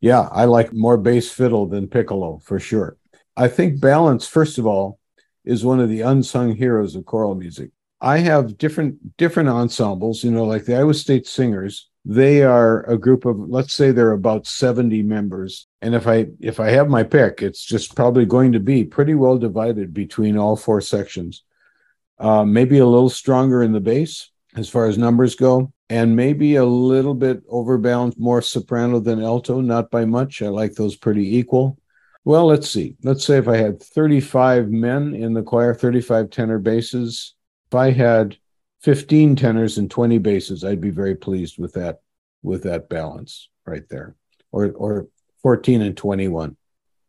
Yeah, 0.00 0.28
I 0.30 0.44
like 0.44 0.72
more 0.72 0.98
bass 0.98 1.30
fiddle 1.30 1.66
than 1.66 1.88
piccolo 1.88 2.38
for 2.44 2.60
sure. 2.60 2.96
I 3.36 3.48
think 3.48 3.80
balance, 3.80 4.26
first 4.26 4.58
of 4.58 4.66
all, 4.66 4.98
is 5.44 5.64
one 5.64 5.80
of 5.80 5.88
the 5.88 6.02
unsung 6.02 6.54
heroes 6.54 6.96
of 6.96 7.06
choral 7.06 7.34
music. 7.34 7.70
I 8.00 8.18
have 8.18 8.58
different 8.58 9.16
different 9.16 9.48
ensembles, 9.48 10.22
you 10.22 10.30
know, 10.30 10.44
like 10.44 10.64
the 10.64 10.76
Iowa 10.76 10.94
State 10.94 11.26
Singers 11.26 11.88
they 12.08 12.40
are 12.44 12.88
a 12.88 12.96
group 12.96 13.24
of 13.24 13.36
let's 13.36 13.74
say 13.74 13.90
they're 13.90 14.12
about 14.12 14.46
70 14.46 15.02
members. 15.02 15.66
And 15.82 15.94
if 15.94 16.06
i 16.06 16.28
if 16.40 16.60
i 16.60 16.70
have 16.70 16.88
my 16.88 17.02
pick 17.02 17.42
it's 17.42 17.64
just 17.64 17.96
probably 17.96 18.24
going 18.24 18.52
to 18.52 18.60
be 18.60 18.84
pretty 18.84 19.14
well 19.14 19.36
divided 19.36 19.92
between 19.92 20.38
all 20.38 20.54
four 20.56 20.80
sections. 20.80 21.42
Uh, 22.18 22.44
maybe 22.44 22.78
a 22.78 22.86
little 22.86 23.10
stronger 23.10 23.60
in 23.62 23.72
the 23.72 23.80
bass 23.80 24.30
as 24.54 24.68
far 24.68 24.86
as 24.86 24.96
numbers 24.96 25.34
go 25.34 25.72
and 25.90 26.14
maybe 26.14 26.54
a 26.54 26.64
little 26.64 27.14
bit 27.14 27.42
overbalanced 27.48 28.18
more 28.18 28.40
soprano 28.40 29.00
than 29.00 29.22
alto 29.22 29.60
not 29.60 29.90
by 29.90 30.04
much. 30.04 30.42
I 30.42 30.48
like 30.48 30.74
those 30.74 30.94
pretty 30.94 31.36
equal. 31.36 31.76
Well 32.24 32.46
let's 32.46 32.70
see. 32.70 32.94
Let's 33.02 33.24
say 33.24 33.38
if 33.38 33.48
i 33.48 33.56
had 33.56 33.82
35 33.82 34.68
men 34.70 35.12
in 35.12 35.34
the 35.34 35.42
choir 35.42 35.74
35 35.74 36.30
tenor 36.30 36.60
basses 36.60 37.34
if 37.66 37.74
i 37.74 37.90
had 37.90 38.36
15 38.86 39.34
tenors 39.34 39.78
and 39.78 39.90
20 39.90 40.18
basses, 40.18 40.62
I'd 40.62 40.80
be 40.80 40.90
very 40.90 41.16
pleased 41.16 41.58
with 41.58 41.72
that 41.72 42.02
with 42.44 42.62
that 42.62 42.88
balance 42.88 43.48
right 43.66 43.82
there. 43.90 44.14
Or 44.52 44.70
or 44.76 45.08
14 45.42 45.82
and 45.82 45.96
21 45.96 46.56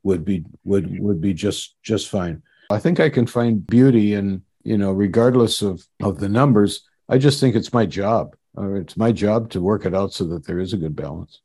would 0.02 0.26
be 0.26 0.44
would 0.64 1.00
would 1.00 1.22
be 1.22 1.36
just 1.36 1.76
just 1.84 2.10
fine. 2.10 2.42
I 2.72 2.80
think 2.80 3.00
I 3.00 3.12
can 3.12 3.28
find 3.28 3.66
beauty 3.66 4.16
in, 4.16 4.42
you 4.64 4.76
know, 4.76 4.92
regardless 4.92 5.62
of 5.62 5.86
of 6.02 6.18
the 6.20 6.28
numbers. 6.28 6.82
I 7.10 7.20
just 7.20 7.40
think 7.40 7.56
it's 7.56 7.72
my 7.72 7.86
job. 7.86 8.36
Or 8.56 8.78
it's 8.78 8.98
my 8.98 9.12
job 9.12 9.52
to 9.52 9.62
work 9.62 9.86
it 9.86 9.94
out 9.94 10.14
so 10.14 10.24
that 10.30 10.48
there 10.48 10.58
is 10.58 10.74
a 10.74 10.78
good 10.78 10.96
balance. 10.96 11.42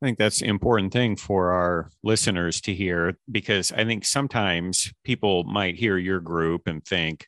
I 0.00 0.06
think 0.06 0.16
that's 0.16 0.42
an 0.42 0.48
important 0.48 0.92
thing 0.92 1.16
for 1.16 1.50
our 1.50 1.90
listeners 2.04 2.60
to 2.62 2.72
hear 2.72 3.18
because 3.28 3.72
I 3.72 3.84
think 3.84 4.04
sometimes 4.04 4.92
people 5.02 5.42
might 5.42 5.74
hear 5.74 5.98
your 5.98 6.20
group 6.20 6.68
and 6.68 6.84
think, 6.84 7.26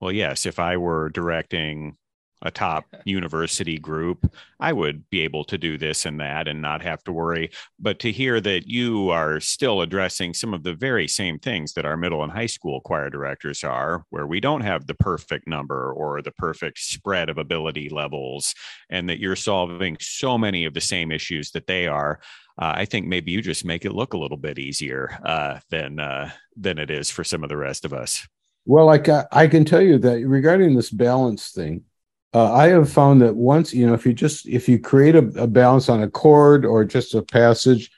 well, 0.00 0.12
yes, 0.12 0.46
if 0.46 0.58
I 0.58 0.76
were 0.76 1.10
directing 1.10 1.96
a 2.42 2.50
top 2.50 2.86
university 3.04 3.78
group, 3.78 4.32
I 4.58 4.72
would 4.72 5.08
be 5.10 5.20
able 5.20 5.44
to 5.44 5.58
do 5.58 5.76
this 5.76 6.06
and 6.06 6.20
that 6.20 6.48
and 6.48 6.62
not 6.62 6.82
have 6.82 7.02
to 7.04 7.12
worry. 7.12 7.50
But 7.78 7.98
to 8.00 8.12
hear 8.12 8.40
that 8.40 8.66
you 8.66 9.10
are 9.10 9.40
still 9.40 9.82
addressing 9.82 10.34
some 10.34 10.54
of 10.54 10.62
the 10.62 10.74
very 10.74 11.06
same 11.08 11.38
things 11.38 11.74
that 11.74 11.84
our 11.84 11.96
middle 11.96 12.22
and 12.22 12.32
high 12.32 12.46
school 12.46 12.80
choir 12.80 13.10
directors 13.10 13.62
are, 13.62 14.04
where 14.10 14.26
we 14.26 14.40
don't 14.40 14.62
have 14.62 14.86
the 14.86 14.94
perfect 14.94 15.46
number 15.46 15.92
or 15.92 16.22
the 16.22 16.32
perfect 16.32 16.78
spread 16.78 17.28
of 17.28 17.38
ability 17.38 17.88
levels, 17.88 18.54
and 18.88 19.08
that 19.08 19.20
you're 19.20 19.36
solving 19.36 19.96
so 20.00 20.38
many 20.38 20.64
of 20.64 20.74
the 20.74 20.80
same 20.80 21.12
issues 21.12 21.50
that 21.50 21.66
they 21.66 21.86
are. 21.86 22.20
Uh, 22.58 22.72
I 22.76 22.84
think 22.84 23.06
maybe 23.06 23.32
you 23.32 23.40
just 23.40 23.64
make 23.64 23.84
it 23.84 23.94
look 23.94 24.12
a 24.12 24.18
little 24.18 24.36
bit 24.36 24.58
easier 24.58 25.18
uh, 25.24 25.60
than 25.70 25.98
uh, 25.98 26.30
than 26.56 26.78
it 26.78 26.90
is 26.90 27.10
for 27.10 27.24
some 27.24 27.42
of 27.42 27.48
the 27.48 27.56
rest 27.56 27.84
of 27.84 27.94
us. 27.94 28.26
Well, 28.64 28.86
like 28.86 29.08
I, 29.08 29.26
I 29.32 29.46
can 29.48 29.64
tell 29.64 29.80
you 29.80 29.98
that 29.98 30.26
regarding 30.26 30.74
this 30.74 30.90
balance 30.90 31.50
thing, 31.50 31.84
uh, 32.32 32.52
I 32.52 32.68
have 32.68 32.90
found 32.90 33.22
that 33.22 33.34
once 33.34 33.74
you 33.74 33.86
know, 33.86 33.94
if 33.94 34.06
you 34.06 34.12
just 34.12 34.46
if 34.46 34.68
you 34.68 34.78
create 34.78 35.16
a, 35.16 35.26
a, 35.42 35.46
balance 35.46 35.88
on 35.88 36.02
a 36.02 36.10
chord 36.10 36.64
or 36.64 36.84
just 36.84 37.14
a 37.14 37.22
passage, 37.22 37.90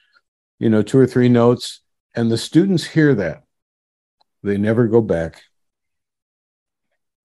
you 0.59 0.71
know, 0.71 0.83
two 0.83 0.99
or 0.99 1.07
three 1.07 1.29
notes, 1.29 1.81
and 2.15 2.31
the 2.31 2.39
students 2.39 2.85
hear 2.85 3.15
that, 3.17 3.43
they 4.43 4.57
never 4.57 4.87
go 4.87 5.03
back. 5.03 5.43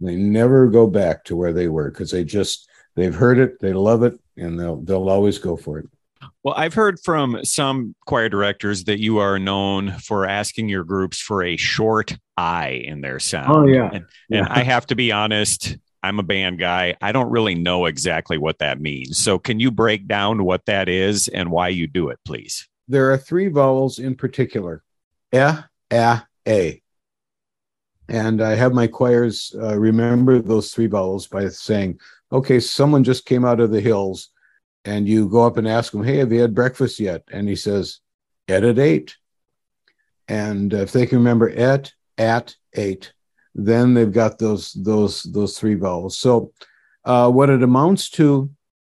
They 0.02 0.15
never 0.15 0.67
go 0.67 0.88
back 0.88 1.23
to 1.26 1.36
where 1.36 1.54
they 1.54 1.67
were 1.67 1.89
because 1.89 2.12
they 2.12 2.23
just 2.23 2.69
they've 2.95 3.15
heard 3.15 3.39
it, 3.39 3.60
they 3.62 3.73
love 3.73 4.04
it, 4.04 4.19
and 4.36 4.60
they'll 4.60 4.82
they'll 4.82 5.10
always 5.10 5.38
go 5.38 5.56
for 5.56 5.80
it. 5.80 5.89
Well, 6.47 6.55
I've 6.55 6.75
heard 6.75 6.97
from 7.01 7.43
some 7.43 7.93
choir 8.05 8.29
directors 8.29 8.86
that 8.86 8.99
you 9.01 9.17
are 9.17 9.38
known 9.38 9.91
for 9.99 10.25
asking 10.25 10.69
your 10.69 10.86
groups 10.86 11.19
for 11.19 11.43
a 11.43 11.57
short 11.57 12.17
I 12.38 12.69
in 12.86 13.01
their 13.01 13.19
sound. 13.19 13.53
Oh 13.53 13.67
yeah, 13.67 13.89
and, 13.91 14.05
yeah. 14.29 14.38
and 14.38 14.47
I 14.47 14.63
have 14.63 14.88
to 14.88 14.95
be 14.95 15.12
honest. 15.12 15.75
I'm 16.01 16.19
a 16.19 16.23
band 16.23 16.57
guy. 16.57 16.95
I 17.01 17.12
don't 17.12 17.29
really 17.31 17.55
know 17.55 17.86
exactly 17.86 18.38
what 18.38 18.60
that 18.60 18.79
means. 18.79 19.17
So, 19.17 19.38
can 19.38 19.60
you 19.60 19.71
break 19.71 20.07
down 20.07 20.45
what 20.45 20.65
that 20.67 20.88
is 20.88 21.27
and 21.27 21.51
why 21.51 21.67
you 21.67 21.86
do 21.86 22.07
it, 22.07 22.19
please? 22.23 22.65
There 22.88 23.12
are 23.12 23.17
three 23.17 23.49
vowels 23.49 23.99
in 23.99 24.15
particular: 24.15 24.83
e, 25.36 25.39
a, 25.91 26.23
a. 26.47 26.81
And 28.07 28.41
I 28.41 28.55
have 28.55 28.71
my 28.71 28.88
choirs 28.88 29.53
uh, 29.62 29.77
remember 29.77 30.39
those 30.39 30.73
three 30.73 30.88
vowels 30.88 31.27
by 31.27 31.49
saying, 31.49 31.99
"Okay, 32.31 32.62
someone 32.62 33.03
just 33.03 33.25
came 33.25 33.43
out 33.43 33.60
of 33.60 33.71
the 33.71 33.81
hills." 33.81 34.29
And 34.88 35.08
you 35.08 35.28
go 35.28 35.45
up 35.45 35.58
and 35.58 35.67
ask 35.67 35.93
him, 35.93 36.04
"Hey, 36.04 36.17
have 36.17 36.32
you 36.32 36.41
had 36.41 36.56
breakfast 36.56 37.00
yet?" 37.00 37.23
And 37.32 37.50
he 37.50 37.56
says, 37.56 38.00
"At 38.47 38.63
at 38.63 38.80
eight. 38.80 39.17
And 40.30 40.73
if 40.73 40.91
they 40.93 41.06
can 41.06 41.17
remember 41.19 41.50
at 41.50 41.91
at 42.17 42.56
eight, 42.73 43.13
then 43.54 43.93
they've 43.93 44.12
got 44.12 44.39
those 44.39 44.71
those 44.73 45.23
those 45.23 45.60
three 45.60 45.76
vowels. 45.76 46.17
So 46.17 46.54
uh, 47.04 47.30
what 47.30 47.50
it 47.50 47.63
amounts 47.63 48.10
to 48.12 48.50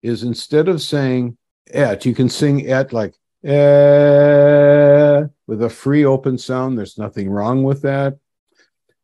is 0.04 0.23
instead 0.23 0.67
of 0.67 0.82
saying 0.82 1.38
at, 1.73 2.06
you 2.06 2.13
can 2.13 2.30
sing 2.30 2.67
at 2.67 2.93
like 2.93 3.15
eh, 3.43 5.23
with 5.47 5.63
a 5.63 5.69
free 5.69 6.06
open 6.06 6.38
sound. 6.38 6.78
There's 6.78 6.99
nothing 6.99 7.30
wrong 7.30 7.63
with 7.63 7.82
that. 7.82 8.17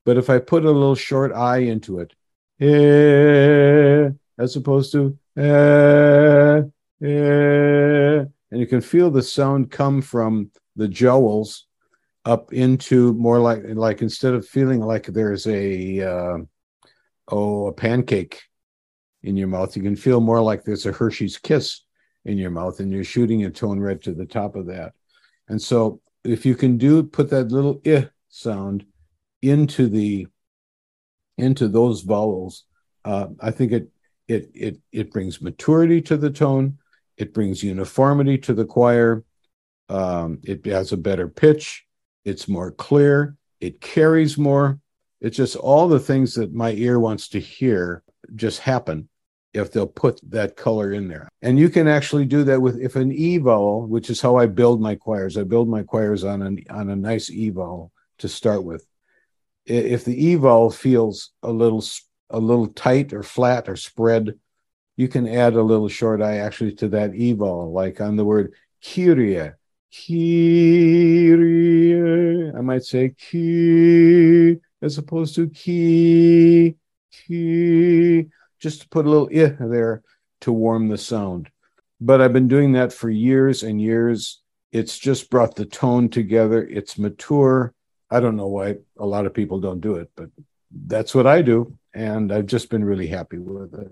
But 0.06 0.18
if 0.18 0.30
I 0.30 0.38
put 0.38 0.66
a 0.66 0.72
little 0.72 0.96
short 0.96 1.32
I 1.34 1.58
into 1.58 2.00
it, 2.00 2.14
eh, 2.60 4.12
as 4.38 4.56
opposed 4.56 4.92
to 4.92 5.18
eh, 5.38 6.62
eh, 7.02 8.26
and 8.52 8.60
you 8.60 8.68
can 8.68 8.82
feel 8.82 9.12
the 9.12 9.24
sound 9.24 9.72
come 9.72 10.02
from 10.02 10.52
the 10.76 10.88
jowls 10.88 11.66
up 12.26 12.52
into 12.54 13.14
more 13.14 13.40
like 13.40 13.62
like 13.66 14.02
instead 14.02 14.34
of 14.34 14.48
feeling 14.48 14.82
like 14.82 15.06
there's 15.06 15.46
a 15.48 16.02
uh, 16.02 16.38
oh 17.30 17.68
a 17.68 17.74
pancake 17.74 18.42
in 19.26 19.36
your 19.36 19.48
mouth, 19.48 19.76
you 19.76 19.82
can 19.82 19.96
feel 19.96 20.22
more 20.22 20.42
like 20.42 20.64
there's 20.64 20.86
a 20.86 20.92
Hershey's 20.92 21.38
kiss 21.38 21.82
in 22.26 22.38
your 22.38 22.52
mouth, 22.52 22.80
and 22.80 22.92
you're 22.92 23.04
shooting 23.04 23.44
a 23.44 23.50
tone 23.50 23.80
right 23.80 24.02
to 24.04 24.14
the 24.14 24.26
top 24.26 24.56
of 24.56 24.68
that. 24.68 24.94
And 25.50 25.62
so, 25.62 26.00
if 26.24 26.46
you 26.46 26.56
can 26.56 26.78
do 26.78 27.04
put 27.04 27.30
that 27.32 27.52
little 27.52 27.82
i 27.86 28.10
sound 28.30 28.86
into 29.42 29.88
the 29.88 30.28
into 31.38 31.68
those 31.68 32.02
vowels, 32.02 32.66
uh, 33.04 33.28
I 33.40 33.52
think 33.52 33.72
it 33.72 33.90
it 34.28 34.52
it 34.54 34.78
it 34.92 35.12
brings 35.12 35.42
maturity 35.42 36.02
to 36.04 36.18
the 36.18 36.30
tone. 36.32 36.78
It 37.18 37.34
brings 37.34 37.64
uniformity 37.64 38.38
to 38.40 38.54
the 38.54 38.66
choir. 38.66 39.24
Um, 39.90 40.40
it 40.44 40.66
has 40.66 40.92
a 40.92 40.98
better 40.98 41.28
pitch. 41.28 41.86
It's 42.24 42.48
more 42.48 42.72
clear. 42.72 43.38
It 43.60 43.82
carries 43.82 44.38
more. 44.38 44.80
It's 45.22 45.38
just 45.38 45.56
all 45.56 45.88
the 45.88 46.00
things 46.00 46.34
that 46.36 46.54
my 46.54 46.72
ear 46.72 47.00
wants 47.00 47.30
to 47.30 47.40
hear 47.40 48.04
just 48.36 48.60
happen 48.60 49.10
if 49.54 49.72
they'll 49.72 49.88
put 49.88 50.20
that 50.30 50.58
color 50.58 50.92
in 50.92 51.08
there. 51.08 51.30
And 51.42 51.58
you 51.58 51.70
can 51.70 51.88
actually 51.88 52.26
do 52.26 52.44
that 52.44 52.62
with 52.62 52.78
if 52.80 52.96
an 52.96 53.12
E 53.12 53.38
vowel, 53.38 53.88
which 53.88 54.10
is 54.10 54.20
how 54.20 54.36
I 54.36 54.48
build 54.48 54.82
my 54.82 54.96
choirs. 54.96 55.38
I 55.38 55.44
build 55.44 55.70
my 55.70 55.84
choirs 55.84 56.24
on 56.24 56.42
an 56.42 56.60
on 56.70 56.90
a 56.90 56.96
nice 56.96 57.30
E 57.30 57.50
vowel 57.50 57.92
to 58.18 58.28
start 58.28 58.64
with. 58.64 58.86
If 59.66 60.04
the 60.04 60.26
E 60.26 60.36
vowel 60.36 60.72
feels 60.72 61.32
a 61.42 61.52
little 61.52 61.84
a 62.30 62.40
little 62.40 62.68
tight 62.68 63.14
or 63.14 63.24
flat 63.24 63.70
or 63.70 63.78
spread, 63.78 64.38
you 64.98 65.08
can 65.08 65.28
add 65.28 65.56
a 65.56 65.62
little 65.62 65.90
short 65.90 66.22
I 66.22 66.38
actually 66.38 66.74
to 66.76 66.88
that 66.90 67.16
E 67.16 67.34
vowel, 67.34 67.72
like 67.72 68.00
on 68.02 68.16
the 68.16 68.26
word 68.26 68.54
Kyrie. 68.84 69.52
Kyrie. 69.92 71.26
I 72.56 72.62
might 72.62 72.84
say 72.84 73.10
ki 73.10 74.58
as 74.82 74.98
opposed 74.98 75.36
to 75.36 75.50
ki, 75.50 76.76
ki, 77.12 78.28
just 78.60 78.82
to 78.82 78.90
put 78.90 79.06
a 79.06 79.10
little 79.10 79.30
I 79.32 79.56
there 79.60 80.04
to 80.42 80.52
warm 80.52 80.90
the 80.90 80.98
sound. 80.98 81.50
But 82.00 82.22
I've 82.22 82.34
been 82.34 82.48
doing 82.48 82.74
that 82.74 82.94
for 82.94 83.10
years 83.10 83.64
and 83.64 83.82
years. 83.82 84.42
It's 84.72 84.98
just 85.00 85.30
brought 85.30 85.56
the 85.56 85.66
tone 85.66 86.10
together. 86.10 86.62
It's 86.64 86.98
mature. 87.00 87.74
I 88.12 88.20
don't 88.20 88.36
know 88.36 88.48
why 88.48 88.76
a 89.00 89.06
lot 89.06 89.26
of 89.26 89.34
people 89.34 89.60
don't 89.60 89.82
do 89.82 89.96
it, 89.96 90.12
but 90.16 90.30
that's 90.70 91.16
what 91.16 91.26
I 91.26 91.42
do. 91.42 91.78
And 91.94 92.32
I've 92.32 92.46
just 92.46 92.70
been 92.70 92.84
really 92.84 93.08
happy 93.08 93.38
with 93.38 93.74
it. 93.74 93.92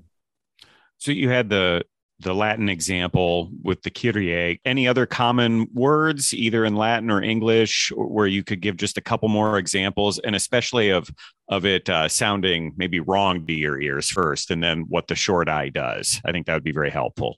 So 1.03 1.11
you 1.11 1.27
had 1.27 1.49
the 1.49 1.83
the 2.21 2.33
Latin 2.33 2.69
example 2.69 3.51
with 3.61 3.81
the 3.81 3.89
Kyrie. 3.89 4.61
Any 4.63 4.87
other 4.87 5.05
common 5.05 5.67
words, 5.73 6.33
either 6.33 6.63
in 6.63 6.77
Latin 6.77 7.11
or 7.11 7.21
English, 7.21 7.91
where 7.93 8.27
you 8.27 8.41
could 8.41 8.61
give 8.61 8.77
just 8.77 8.97
a 8.97 9.01
couple 9.01 9.27
more 9.27 9.57
examples, 9.57 10.19
and 10.19 10.33
especially 10.33 10.91
of 10.91 11.09
of 11.49 11.65
it 11.65 11.89
uh, 11.89 12.07
sounding 12.07 12.71
maybe 12.77 13.01
wrong 13.01 13.45
to 13.45 13.53
your 13.53 13.81
ears 13.81 14.09
first, 14.09 14.49
and 14.49 14.63
then 14.63 14.85
what 14.87 15.09
the 15.09 15.15
short 15.15 15.49
I 15.49 15.67
does. 15.67 16.21
I 16.23 16.31
think 16.31 16.45
that 16.45 16.53
would 16.53 16.63
be 16.63 16.71
very 16.71 16.89
helpful. 16.89 17.35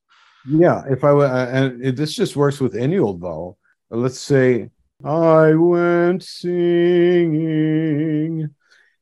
Yeah, 0.47 0.83
if 0.87 1.03
I 1.03 1.13
were, 1.13 1.25
uh, 1.25 1.47
and 1.47 1.97
this 1.97 2.13
just 2.13 2.35
works 2.35 2.59
with 2.59 2.75
any 2.75 2.99
old 2.99 3.19
vowel. 3.19 3.57
Let's 3.89 4.19
say 4.19 4.69
I 5.03 5.55
went 5.55 6.21
singing, 6.21 7.33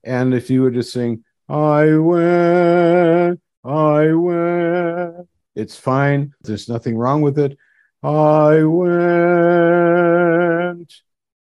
and 0.05 0.33
if 0.33 0.49
you 0.49 0.61
were 0.61 0.71
to 0.71 0.83
sing 0.83 1.25
I 1.49 1.97
went, 1.97 3.41
I 3.63 4.13
went 4.13 5.27
it's 5.55 5.75
fine. 5.77 6.33
There's 6.41 6.67
nothing 6.67 6.97
wrong 6.97 7.21
with 7.21 7.37
it. 7.37 7.57
I 8.01 8.63
went, 8.63 8.93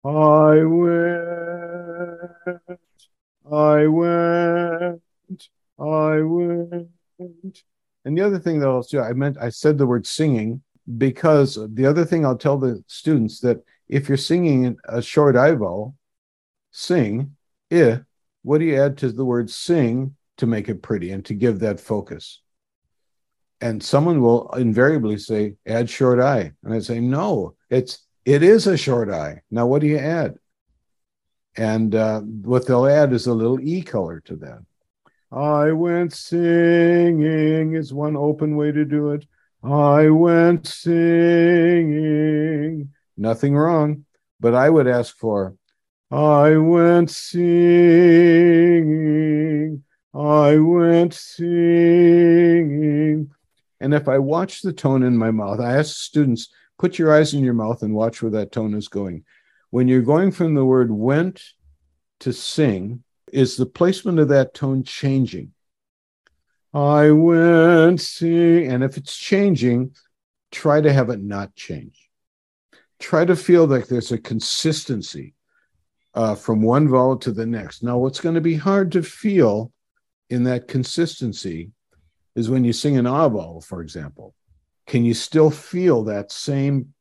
I 0.04 0.64
went, 0.64 1.80
I 3.52 3.88
went, 3.88 5.02
I 5.80 6.22
went. 6.22 6.90
And 8.04 8.18
the 8.18 8.22
other 8.22 8.40
thing 8.40 8.60
that 8.60 8.68
I'll 8.68 8.82
do, 8.82 9.00
I 9.00 9.14
meant 9.14 9.38
I 9.40 9.50
said 9.50 9.78
the 9.78 9.88
word 9.88 10.06
singing 10.06 10.62
because 10.98 11.58
the 11.74 11.86
other 11.86 12.04
thing 12.06 12.26
I'll 12.26 12.38
tell 12.38 12.58
the 12.58 12.84
students 12.88 13.40
that 13.42 13.64
if 13.88 14.08
you're 14.08 14.18
singing 14.18 14.78
a 14.86 15.02
short 15.02 15.36
I 15.36 15.54
vowel, 15.54 15.96
sing, 16.72 17.36
eh, 17.72 18.00
what 18.44 18.58
do 18.60 18.66
you 18.66 18.80
add 18.80 18.98
to 19.00 19.12
the 19.12 19.26
word 19.26 19.50
sing 19.50 20.16
to 20.42 20.48
make 20.48 20.68
it 20.70 20.84
pretty 20.84 21.12
and 21.12 21.26
to 21.26 21.34
give 21.34 21.60
that 21.60 21.80
focus? 21.80 22.42
and 23.62 23.82
someone 23.84 24.22
will 24.22 24.50
invariably 24.54 25.18
say 25.18 25.54
add 25.68 25.88
short 25.88 26.20
i 26.20 26.52
and 26.64 26.74
i 26.74 26.80
say 26.80 27.00
no 27.00 27.54
it's 27.70 28.08
it 28.26 28.42
is 28.42 28.66
a 28.66 28.76
short 28.76 29.10
i 29.10 29.40
now 29.52 29.66
what 29.68 29.82
do 29.82 29.88
you 29.88 29.98
add? 30.00 30.36
And 31.58 31.94
uh, 31.96 32.22
what 32.22 32.66
they'll 32.66 32.88
add 32.88 33.12
is 33.12 33.28
a 33.28 33.34
little 33.34 33.60
e 33.60 33.82
color 33.82 34.22
to 34.22 34.38
that. 34.38 34.64
I 35.34 35.74
went 35.74 36.14
singing 36.14 37.74
is 37.76 37.94
one 37.94 38.16
open 38.16 38.56
way 38.56 38.72
to 38.72 38.86
do 38.86 39.12
it. 39.12 39.26
I 39.62 40.10
went 40.10 40.66
singing 40.66 42.22
nothing 43.18 43.56
wrong 43.56 44.06
but 44.40 44.56
i 44.56 44.70
would 44.70 44.88
ask 44.88 45.16
for 45.18 45.56
i 46.10 46.58
went 46.58 47.12
singing 47.12 47.44
i 50.14 50.58
went 50.58 51.14
singing 51.14 52.62
and 53.82 53.96
if 53.96 54.08
I 54.08 54.20
watch 54.20 54.62
the 54.62 54.72
tone 54.72 55.02
in 55.02 55.18
my 55.18 55.32
mouth, 55.32 55.60
I 55.60 55.78
ask 55.78 55.96
students, 55.98 56.50
put 56.78 57.00
your 57.00 57.14
eyes 57.14 57.34
in 57.34 57.44
your 57.44 57.56
mouth 57.56 57.82
and 57.82 57.96
watch 57.96 58.22
where 58.22 58.32
that 58.32 58.52
tone 58.52 58.76
is 58.76 58.88
going. 58.88 59.26
When 59.72 59.88
you're 59.88 60.04
going 60.04 60.32
from 60.32 60.54
the 60.54 60.64
word 60.64 60.92
went 60.92 61.44
to 62.20 62.32
sing, 62.32 63.04
is 63.34 63.58
the 63.58 63.66
placement 63.66 64.20
of 64.20 64.28
that 64.28 64.54
tone 64.54 64.84
changing? 64.84 65.54
I 66.76 67.10
went 67.10 68.00
see, 68.02 68.66
and 68.66 68.84
if 68.84 68.98
it's 68.98 69.18
changing, 69.18 69.96
try 70.52 70.80
to 70.80 70.94
have 70.94 71.10
it 71.10 71.20
not 71.20 71.56
change. 71.56 72.08
Try 73.00 73.26
to 73.26 73.36
feel 73.36 73.66
like 73.66 73.88
there's 73.88 74.12
a 74.12 74.20
consistency 74.20 75.34
uh, 76.14 76.36
from 76.36 76.62
one 76.62 76.88
vowel 76.88 77.18
to 77.18 77.32
the 77.32 77.48
next. 77.48 77.82
Now, 77.82 77.98
what's 77.98 78.22
going 78.22 78.36
to 78.36 78.42
be 78.42 78.56
hard 78.56 78.92
to 78.92 79.02
feel 79.02 79.72
in 80.32 80.44
that 80.46 80.68
consistency 80.68 81.72
is 82.36 82.50
when 82.50 82.64
you 82.64 82.74
sing 82.74 82.98
an 82.98 83.06
vowel, 83.06 83.62
for 83.62 83.82
example. 83.82 84.34
Can 84.88 85.06
you 85.06 85.14
still 85.14 85.52
feel 85.52 86.04
that 86.06 86.32
same 86.32 86.94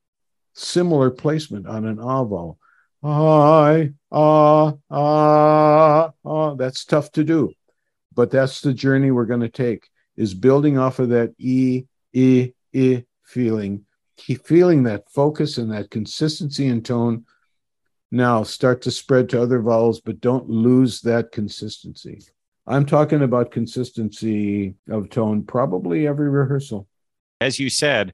similar 0.54 1.10
placement 1.10 1.66
on 1.66 1.86
an 1.86 1.96
vowel? 1.96 2.58
I, 3.02 3.92
ah, 4.12 4.74
ah, 4.90 6.10
ah. 6.24 6.54
That's 6.54 6.84
tough 6.84 7.12
to 7.12 7.24
do 7.24 7.54
but 8.14 8.30
that's 8.30 8.60
the 8.60 8.74
journey 8.74 9.10
we're 9.10 9.24
going 9.24 9.40
to 9.40 9.48
take 9.48 9.88
is 10.16 10.34
building 10.34 10.78
off 10.78 10.98
of 10.98 11.10
that 11.10 11.32
e 11.38 11.84
e 12.12 12.50
e 12.72 13.02
feeling 13.24 13.84
keep 14.16 14.46
feeling 14.46 14.82
that 14.82 15.10
focus 15.10 15.58
and 15.58 15.72
that 15.72 15.90
consistency 15.90 16.66
in 16.66 16.82
tone 16.82 17.24
now 18.10 18.42
start 18.42 18.82
to 18.82 18.90
spread 18.90 19.28
to 19.28 19.40
other 19.40 19.60
vowels 19.60 20.00
but 20.00 20.20
don't 20.20 20.48
lose 20.48 21.00
that 21.00 21.32
consistency 21.32 22.20
i'm 22.70 22.86
talking 22.86 23.22
about 23.22 23.50
consistency 23.50 24.74
of 24.90 25.10
tone 25.10 25.42
probably 25.42 26.06
every 26.06 26.30
rehearsal 26.30 26.86
as 27.40 27.58
you 27.58 27.68
said 27.68 28.12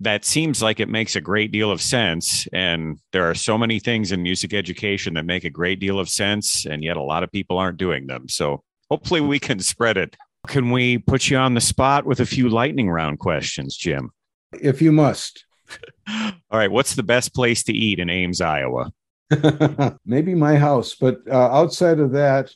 that 0.00 0.24
seems 0.24 0.60
like 0.60 0.80
it 0.80 0.88
makes 0.88 1.14
a 1.14 1.20
great 1.20 1.52
deal 1.52 1.70
of 1.70 1.80
sense. 1.80 2.48
And 2.52 2.98
there 3.12 3.28
are 3.28 3.34
so 3.34 3.56
many 3.56 3.78
things 3.78 4.12
in 4.12 4.22
music 4.22 4.52
education 4.52 5.14
that 5.14 5.24
make 5.24 5.44
a 5.44 5.50
great 5.50 5.78
deal 5.78 6.00
of 6.00 6.08
sense, 6.08 6.66
and 6.66 6.82
yet 6.82 6.96
a 6.96 7.02
lot 7.02 7.22
of 7.22 7.30
people 7.30 7.58
aren't 7.58 7.78
doing 7.78 8.06
them. 8.06 8.28
So 8.28 8.62
hopefully 8.90 9.20
we 9.20 9.38
can 9.38 9.58
spread 9.60 9.96
it. 9.96 10.16
Can 10.46 10.70
we 10.70 10.98
put 10.98 11.30
you 11.30 11.38
on 11.38 11.54
the 11.54 11.60
spot 11.60 12.04
with 12.04 12.20
a 12.20 12.26
few 12.26 12.48
lightning 12.48 12.90
round 12.90 13.18
questions, 13.18 13.76
Jim? 13.76 14.10
If 14.52 14.82
you 14.82 14.92
must. 14.92 15.44
All 16.08 16.32
right. 16.58 16.70
What's 16.70 16.94
the 16.94 17.02
best 17.02 17.34
place 17.34 17.62
to 17.64 17.72
eat 17.72 17.98
in 17.98 18.10
Ames, 18.10 18.40
Iowa? 18.40 18.92
Maybe 20.04 20.34
my 20.34 20.56
house, 20.56 20.94
but 20.94 21.20
uh, 21.30 21.34
outside 21.34 21.98
of 21.98 22.12
that, 22.12 22.52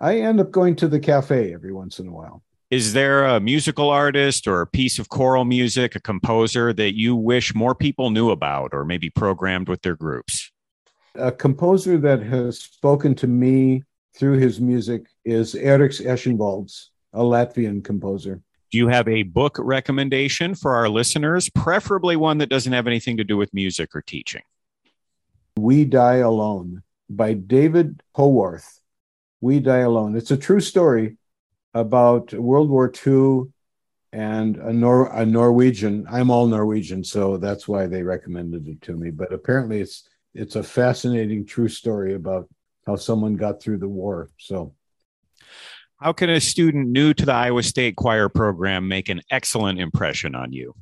I 0.00 0.20
end 0.20 0.40
up 0.40 0.50
going 0.50 0.76
to 0.76 0.88
the 0.88 0.98
cafe 0.98 1.52
every 1.52 1.72
once 1.72 1.98
in 1.98 2.08
a 2.08 2.12
while. 2.12 2.42
Is 2.70 2.92
there 2.92 3.24
a 3.24 3.40
musical 3.40 3.90
artist 3.90 4.46
or 4.46 4.60
a 4.60 4.66
piece 4.66 4.98
of 4.98 5.08
choral 5.08 5.44
music, 5.44 5.94
a 5.96 6.00
composer 6.00 6.72
that 6.72 6.96
you 6.96 7.16
wish 7.16 7.54
more 7.54 7.74
people 7.74 8.10
knew 8.10 8.30
about 8.30 8.70
or 8.72 8.84
maybe 8.84 9.10
programmed 9.10 9.68
with 9.68 9.82
their 9.82 9.96
groups? 9.96 10.52
A 11.16 11.32
composer 11.32 11.98
that 11.98 12.22
has 12.22 12.60
spoken 12.60 13.14
to 13.16 13.26
me 13.26 13.82
through 14.14 14.38
his 14.38 14.60
music 14.60 15.06
is 15.24 15.54
Eriks 15.54 16.00
Esenvalds, 16.00 16.86
a 17.12 17.20
Latvian 17.20 17.84
composer. 17.84 18.40
Do 18.70 18.78
you 18.78 18.86
have 18.86 19.08
a 19.08 19.24
book 19.24 19.56
recommendation 19.58 20.54
for 20.54 20.76
our 20.76 20.88
listeners, 20.88 21.50
preferably 21.50 22.14
one 22.14 22.38
that 22.38 22.48
doesn't 22.48 22.72
have 22.72 22.86
anything 22.86 23.16
to 23.16 23.24
do 23.24 23.36
with 23.36 23.52
music 23.52 23.96
or 23.96 24.00
teaching? 24.00 24.42
We 25.56 25.84
Die 25.84 26.16
Alone 26.16 26.84
by 27.08 27.34
David 27.34 28.00
Howarth. 28.14 28.79
We 29.40 29.60
Die 29.60 29.78
Alone. 29.78 30.16
It's 30.16 30.30
a 30.30 30.36
true 30.36 30.60
story 30.60 31.16
about 31.74 32.32
World 32.32 32.68
War 32.68 32.92
II 33.06 33.52
and 34.12 34.56
a, 34.56 34.72
Nor- 34.72 35.14
a 35.14 35.24
Norwegian. 35.24 36.06
I'm 36.10 36.30
all 36.30 36.46
Norwegian, 36.46 37.04
so 37.04 37.36
that's 37.36 37.68
why 37.68 37.86
they 37.86 38.02
recommended 38.02 38.68
it 38.68 38.82
to 38.82 38.96
me. 38.96 39.10
But 39.10 39.32
apparently, 39.32 39.80
it's 39.80 40.08
it's 40.34 40.56
a 40.56 40.62
fascinating 40.62 41.44
true 41.44 41.68
story 41.68 42.14
about 42.14 42.48
how 42.86 42.96
someone 42.96 43.34
got 43.34 43.62
through 43.62 43.78
the 43.78 43.88
war. 43.88 44.30
So, 44.38 44.74
how 45.96 46.12
can 46.12 46.30
a 46.30 46.40
student 46.40 46.88
new 46.88 47.14
to 47.14 47.26
the 47.26 47.32
Iowa 47.32 47.62
State 47.62 47.96
Choir 47.96 48.28
program 48.28 48.88
make 48.88 49.08
an 49.08 49.22
excellent 49.30 49.80
impression 49.80 50.34
on 50.34 50.52
you? 50.52 50.74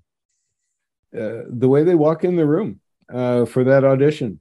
Uh, 1.16 1.42
the 1.48 1.68
way 1.68 1.84
they 1.84 1.94
walk 1.94 2.24
in 2.24 2.36
the 2.36 2.46
room 2.46 2.80
uh, 3.12 3.44
for 3.46 3.64
that 3.64 3.84
audition, 3.84 4.40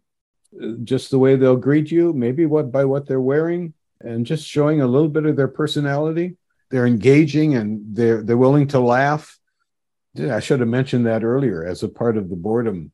just 0.84 1.12
the 1.12 1.20
way 1.20 1.36
they'll 1.36 1.56
greet 1.56 1.92
you, 1.92 2.14
maybe 2.14 2.46
what 2.46 2.72
by 2.72 2.86
what 2.86 3.08
they're 3.08 3.22
wearing, 3.22 3.74
and 4.02 4.26
just 4.26 4.48
showing 4.48 4.82
a 4.82 4.88
little 4.88 5.10
bit 5.10 5.26
of 5.26 5.36
their 5.36 5.48
personality. 5.48 6.38
They're 6.70 6.86
engaging 6.86 7.56
and 7.56 7.96
they're 7.96 8.22
they're 8.24 8.38
willing 8.38 8.68
to 8.70 8.80
laugh. 8.80 9.38
I 10.20 10.40
should 10.40 10.60
have 10.60 10.70
mentioned 10.70 11.06
that 11.06 11.24
earlier 11.24 11.66
as 11.66 11.84
a 11.84 11.90
part 11.90 12.18
of 12.18 12.30
the 12.30 12.36
boredom 12.36 12.92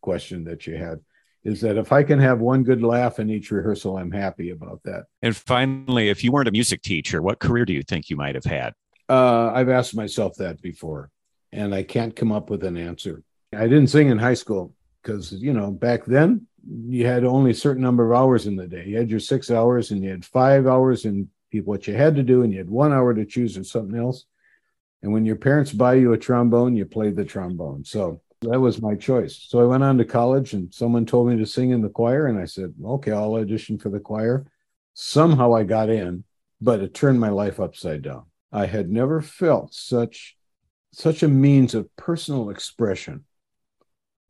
question 0.00 0.44
that 0.44 0.66
you 0.66 0.76
had 0.76 1.00
is 1.42 1.60
that 1.60 1.76
if 1.76 1.92
I 1.92 2.02
can 2.02 2.18
have 2.18 2.40
one 2.40 2.64
good 2.64 2.82
laugh 2.82 3.18
in 3.18 3.30
each 3.30 3.50
rehearsal, 3.50 3.96
I'm 3.96 4.10
happy 4.10 4.50
about 4.50 4.80
that. 4.84 5.04
And 5.22 5.34
finally, 5.34 6.08
if 6.08 6.24
you 6.24 6.32
weren't 6.32 6.48
a 6.48 6.52
music 6.52 6.82
teacher, 6.82 7.22
what 7.22 7.38
career 7.38 7.64
do 7.64 7.72
you 7.72 7.82
think 7.82 8.10
you 8.10 8.16
might 8.16 8.34
have 8.34 8.44
had? 8.44 8.74
Uh, 9.08 9.52
I've 9.54 9.68
asked 9.68 9.94
myself 9.94 10.34
that 10.38 10.60
before, 10.60 11.10
and 11.52 11.72
I 11.72 11.84
can't 11.84 12.16
come 12.16 12.32
up 12.32 12.50
with 12.50 12.64
an 12.64 12.76
answer. 12.76 13.22
I 13.54 13.68
didn't 13.68 13.86
sing 13.88 14.08
in 14.08 14.18
high 14.18 14.34
school 14.34 14.74
because, 15.00 15.32
you 15.32 15.52
know, 15.52 15.70
back 15.70 16.04
then 16.04 16.48
you 16.68 17.06
had 17.06 17.24
only 17.24 17.52
a 17.52 17.54
certain 17.54 17.82
number 17.82 18.10
of 18.10 18.18
hours 18.18 18.46
in 18.46 18.56
the 18.56 18.66
day. 18.66 18.84
You 18.86 18.96
had 18.96 19.10
your 19.10 19.20
six 19.20 19.50
hours 19.50 19.90
and 19.90 20.02
you 20.02 20.10
had 20.10 20.24
five 20.24 20.66
hours 20.66 21.04
in 21.04 21.28
what 21.64 21.86
you 21.86 21.94
had 21.94 22.16
to 22.16 22.22
do, 22.22 22.42
and 22.42 22.52
you 22.52 22.58
had 22.58 22.68
one 22.68 22.92
hour 22.92 23.14
to 23.14 23.24
choose 23.24 23.56
or 23.56 23.64
something 23.64 23.98
else. 23.98 24.26
And 25.02 25.10
when 25.12 25.24
your 25.24 25.36
parents 25.36 25.72
buy 25.72 25.94
you 25.94 26.12
a 26.12 26.18
trombone, 26.18 26.76
you 26.76 26.84
play 26.84 27.10
the 27.10 27.24
trombone. 27.24 27.84
So 27.84 28.20
that 28.42 28.60
was 28.60 28.82
my 28.82 28.94
choice. 28.94 29.46
So 29.48 29.60
I 29.60 29.64
went 29.64 29.82
on 29.82 29.96
to 29.98 30.04
college 30.04 30.52
and 30.52 30.74
someone 30.74 31.06
told 31.06 31.28
me 31.28 31.38
to 31.38 31.46
sing 31.46 31.70
in 31.70 31.80
the 31.80 31.88
choir. 31.88 32.26
And 32.26 32.38
I 32.38 32.44
said, 32.44 32.74
okay, 32.84 33.12
I'll 33.12 33.36
audition 33.36 33.78
for 33.78 33.88
the 33.88 34.00
choir. 34.00 34.44
Somehow 34.92 35.54
I 35.54 35.62
got 35.62 35.88
in, 35.88 36.24
but 36.60 36.80
it 36.80 36.92
turned 36.92 37.20
my 37.20 37.30
life 37.30 37.58
upside 37.58 38.02
down. 38.02 38.24
I 38.52 38.66
had 38.66 38.90
never 38.90 39.22
felt 39.22 39.72
such 39.72 40.36
such 40.92 41.22
a 41.22 41.28
means 41.28 41.74
of 41.74 41.94
personal 41.96 42.48
expression 42.48 43.24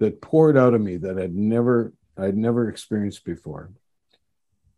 that 0.01 0.21
poured 0.21 0.57
out 0.57 0.75
of 0.75 0.81
me 0.81 0.97
that 0.97 1.19
I'd 1.19 1.35
never 1.35 1.93
I'd 2.19 2.37
never 2.37 2.69
experienced 2.69 3.25
before. 3.25 3.71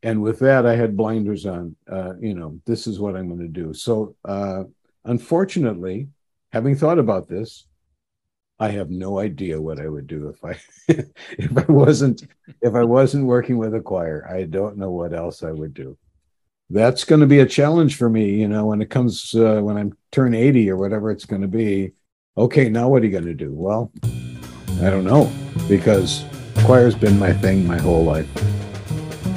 And 0.03 0.23
with 0.23 0.39
that, 0.41 0.67
I 0.67 0.77
had 0.77 0.97
blinders 0.97 1.45
on. 1.47 1.77
Uh, 1.91 2.15
you 2.21 2.35
know, 2.35 2.61
this 2.67 2.87
is 2.87 3.01
what 3.01 3.17
I'm 3.17 3.29
going 3.29 3.41
to 3.41 3.49
do. 3.49 3.75
So, 3.75 4.15
uh, 4.25 4.65
unfortunately, 5.05 6.09
having 6.53 6.77
thought 6.77 6.99
about 6.99 7.29
this, 7.29 7.67
I 8.61 8.71
have 8.71 8.91
no 8.91 9.19
idea 9.19 9.61
what 9.61 9.81
I 9.81 9.89
would 9.89 10.07
do 10.07 10.29
if 10.29 10.45
I 10.45 10.59
if 11.39 11.57
I 11.57 11.65
wasn't 11.71 12.27
if 12.61 12.75
I 12.75 12.85
wasn't 12.85 13.27
working 13.27 13.59
with 13.59 13.75
a 13.75 13.81
choir. 13.81 14.27
I 14.29 14.45
don't 14.45 14.77
know 14.77 14.91
what 14.91 15.13
else 15.13 15.43
I 15.43 15.53
would 15.53 15.75
do. 15.75 15.97
That's 16.71 17.05
going 17.05 17.21
to 17.21 17.27
be 17.27 17.41
a 17.41 17.47
challenge 17.47 17.97
for 17.97 18.11
me, 18.11 18.31
you 18.31 18.49
know, 18.49 18.67
when 18.67 18.83
it 18.83 18.91
comes 18.91 19.35
uh, 19.35 19.61
when 19.63 19.77
I'm 19.77 19.97
turn 20.13 20.35
80 20.35 20.71
or 20.71 20.77
whatever 20.77 21.11
it's 21.11 21.25
going 21.25 21.43
to 21.43 21.49
be. 21.49 21.93
Okay, 22.37 22.69
now 22.69 22.89
what 22.89 23.03
are 23.03 23.07
you 23.07 23.13
going 23.13 23.25
to 23.25 23.35
do? 23.35 23.53
Well, 23.53 23.91
I 24.83 24.91
don't 24.91 25.05
know 25.05 25.33
because 25.69 26.25
choir's 26.65 26.95
been 26.95 27.19
my 27.19 27.33
thing 27.33 27.67
my 27.67 27.79
whole 27.79 28.05
life. 28.05 28.29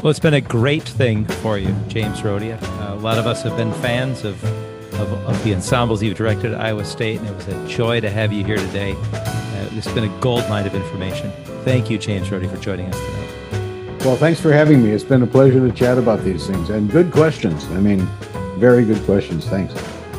Well, 0.03 0.09
it's 0.09 0.19
been 0.19 0.33
a 0.33 0.41
great 0.41 0.83
thing 0.83 1.25
for 1.25 1.57
you, 1.57 1.75
James 1.87 2.21
Rohde. 2.21 2.61
Uh, 2.61 2.93
a 2.93 2.95
lot 2.95 3.17
of 3.17 3.27
us 3.27 3.43
have 3.43 3.55
been 3.55 3.71
fans 3.75 4.23
of 4.23 4.43
of, 4.95 5.13
of, 5.25 5.43
the 5.43 5.53
ensembles 5.53 6.03
you've 6.03 6.17
directed 6.17 6.53
at 6.53 6.61
Iowa 6.61 6.85
State, 6.85 7.19
and 7.19 7.27
it 7.29 7.35
was 7.35 7.47
a 7.47 7.67
joy 7.67 8.01
to 8.01 8.09
have 8.09 8.31
you 8.31 8.45
here 8.45 8.57
today. 8.57 8.93
Uh, 8.93 9.69
it's 9.71 9.91
been 9.93 10.03
a 10.03 10.19
gold 10.19 10.47
mine 10.47 10.67
of 10.67 10.75
information. 10.75 11.31
Thank 11.63 11.89
you, 11.89 11.97
James 11.97 12.29
Rohde, 12.29 12.49
for 12.49 12.61
joining 12.61 12.87
us 12.87 12.99
tonight. 12.99 14.05
Well, 14.05 14.15
thanks 14.15 14.39
for 14.39 14.51
having 14.51 14.83
me. 14.83 14.91
It's 14.91 15.03
been 15.03 15.21
a 15.21 15.27
pleasure 15.27 15.59
to 15.59 15.73
chat 15.73 15.97
about 15.97 16.23
these 16.23 16.47
things 16.47 16.69
and 16.69 16.89
good 16.89 17.11
questions. 17.11 17.65
I 17.65 17.79
mean, 17.79 17.99
very 18.57 18.85
good 18.85 19.03
questions. 19.03 19.47
Thanks. 19.47 19.73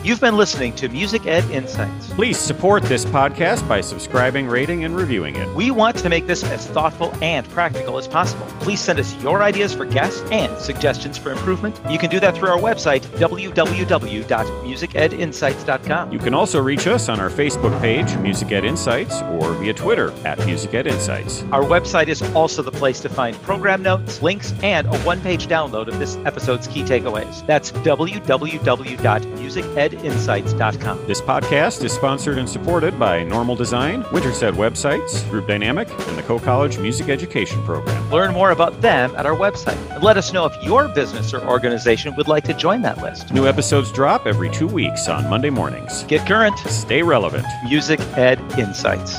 You've 0.04 0.20
been 0.20 0.36
listening 0.36 0.74
to 0.76 0.88
Music 0.88 1.26
Ed 1.26 1.44
Insights. 1.52 2.12
Please 2.14 2.36
support 2.36 2.82
this 2.82 3.04
podcast 3.04 3.68
by 3.68 3.80
subscribing, 3.80 4.48
rating, 4.48 4.82
and 4.82 4.96
reviewing 4.96 5.36
it. 5.36 5.48
We 5.54 5.70
want 5.70 5.96
to 5.98 6.08
make 6.08 6.26
this 6.26 6.42
as 6.42 6.66
thoughtful 6.66 7.14
and 7.22 7.48
practical 7.50 7.98
as 7.98 8.08
possible. 8.08 8.44
Please 8.58 8.80
send 8.80 8.98
us 8.98 9.14
your 9.22 9.44
ideas 9.44 9.72
for 9.72 9.84
guests 9.84 10.20
and 10.32 10.58
suggestions 10.58 11.18
for 11.18 11.30
improvement. 11.30 11.80
You 11.88 12.00
can 12.00 12.10
do 12.10 12.18
that 12.18 12.36
through 12.36 12.48
our 12.48 12.58
website, 12.58 13.02
www.musicedinsights.com. 13.18 16.12
You 16.12 16.18
can 16.18 16.34
also 16.34 16.60
reach 16.60 16.88
us 16.88 17.08
on 17.08 17.20
our 17.20 17.30
Facebook 17.30 17.80
page, 17.80 18.16
Music 18.16 18.50
Ed 18.50 18.64
Insights, 18.64 19.22
or 19.22 19.52
via 19.52 19.72
Twitter 19.72 20.12
at 20.26 20.44
Music 20.44 20.74
Ed 20.74 20.88
Insights. 20.88 21.44
Our 21.52 21.62
website 21.62 22.08
is 22.08 22.22
also 22.34 22.60
the 22.62 22.72
place 22.72 22.98
to 23.02 23.08
find 23.08 23.40
program 23.42 23.84
notes, 23.84 24.20
links, 24.20 24.52
and 24.64 24.88
a 24.88 24.98
one 25.02 25.20
page 25.20 25.46
download 25.46 25.86
of 25.86 26.00
this 26.00 26.16
episode's 26.24 26.66
key 26.66 26.82
takeaways. 26.82 27.46
That's 27.46 27.70
www.musiced 27.70 29.91
wintersedinsights.com. 29.92 31.06
This 31.06 31.20
podcast 31.20 31.84
is 31.84 31.92
sponsored 31.92 32.38
and 32.38 32.48
supported 32.48 32.98
by 32.98 33.22
Normal 33.22 33.56
Design, 33.56 34.02
Wintersed 34.04 34.52
Websites, 34.54 35.28
Group 35.30 35.46
Dynamic, 35.46 35.88
and 36.08 36.18
the 36.18 36.22
Coe 36.22 36.38
College 36.38 36.78
Music 36.78 37.08
Education 37.08 37.62
Program. 37.64 38.10
Learn 38.10 38.32
more 38.32 38.50
about 38.50 38.80
them 38.80 39.14
at 39.16 39.26
our 39.26 39.36
website 39.36 39.78
and 39.92 40.02
let 40.02 40.16
us 40.16 40.32
know 40.32 40.46
if 40.46 40.62
your 40.62 40.88
business 40.88 41.32
or 41.34 41.42
organization 41.46 42.14
would 42.16 42.28
like 42.28 42.44
to 42.44 42.54
join 42.54 42.82
that 42.82 42.98
list. 42.98 43.32
New 43.32 43.46
episodes 43.46 43.92
drop 43.92 44.26
every 44.26 44.50
two 44.50 44.66
weeks 44.66 45.08
on 45.08 45.28
Monday 45.28 45.50
mornings. 45.50 46.04
Get 46.04 46.26
current. 46.26 46.58
Stay 46.58 47.02
relevant. 47.02 47.46
Music 47.64 48.00
Ed 48.16 48.40
Insights. 48.58 49.18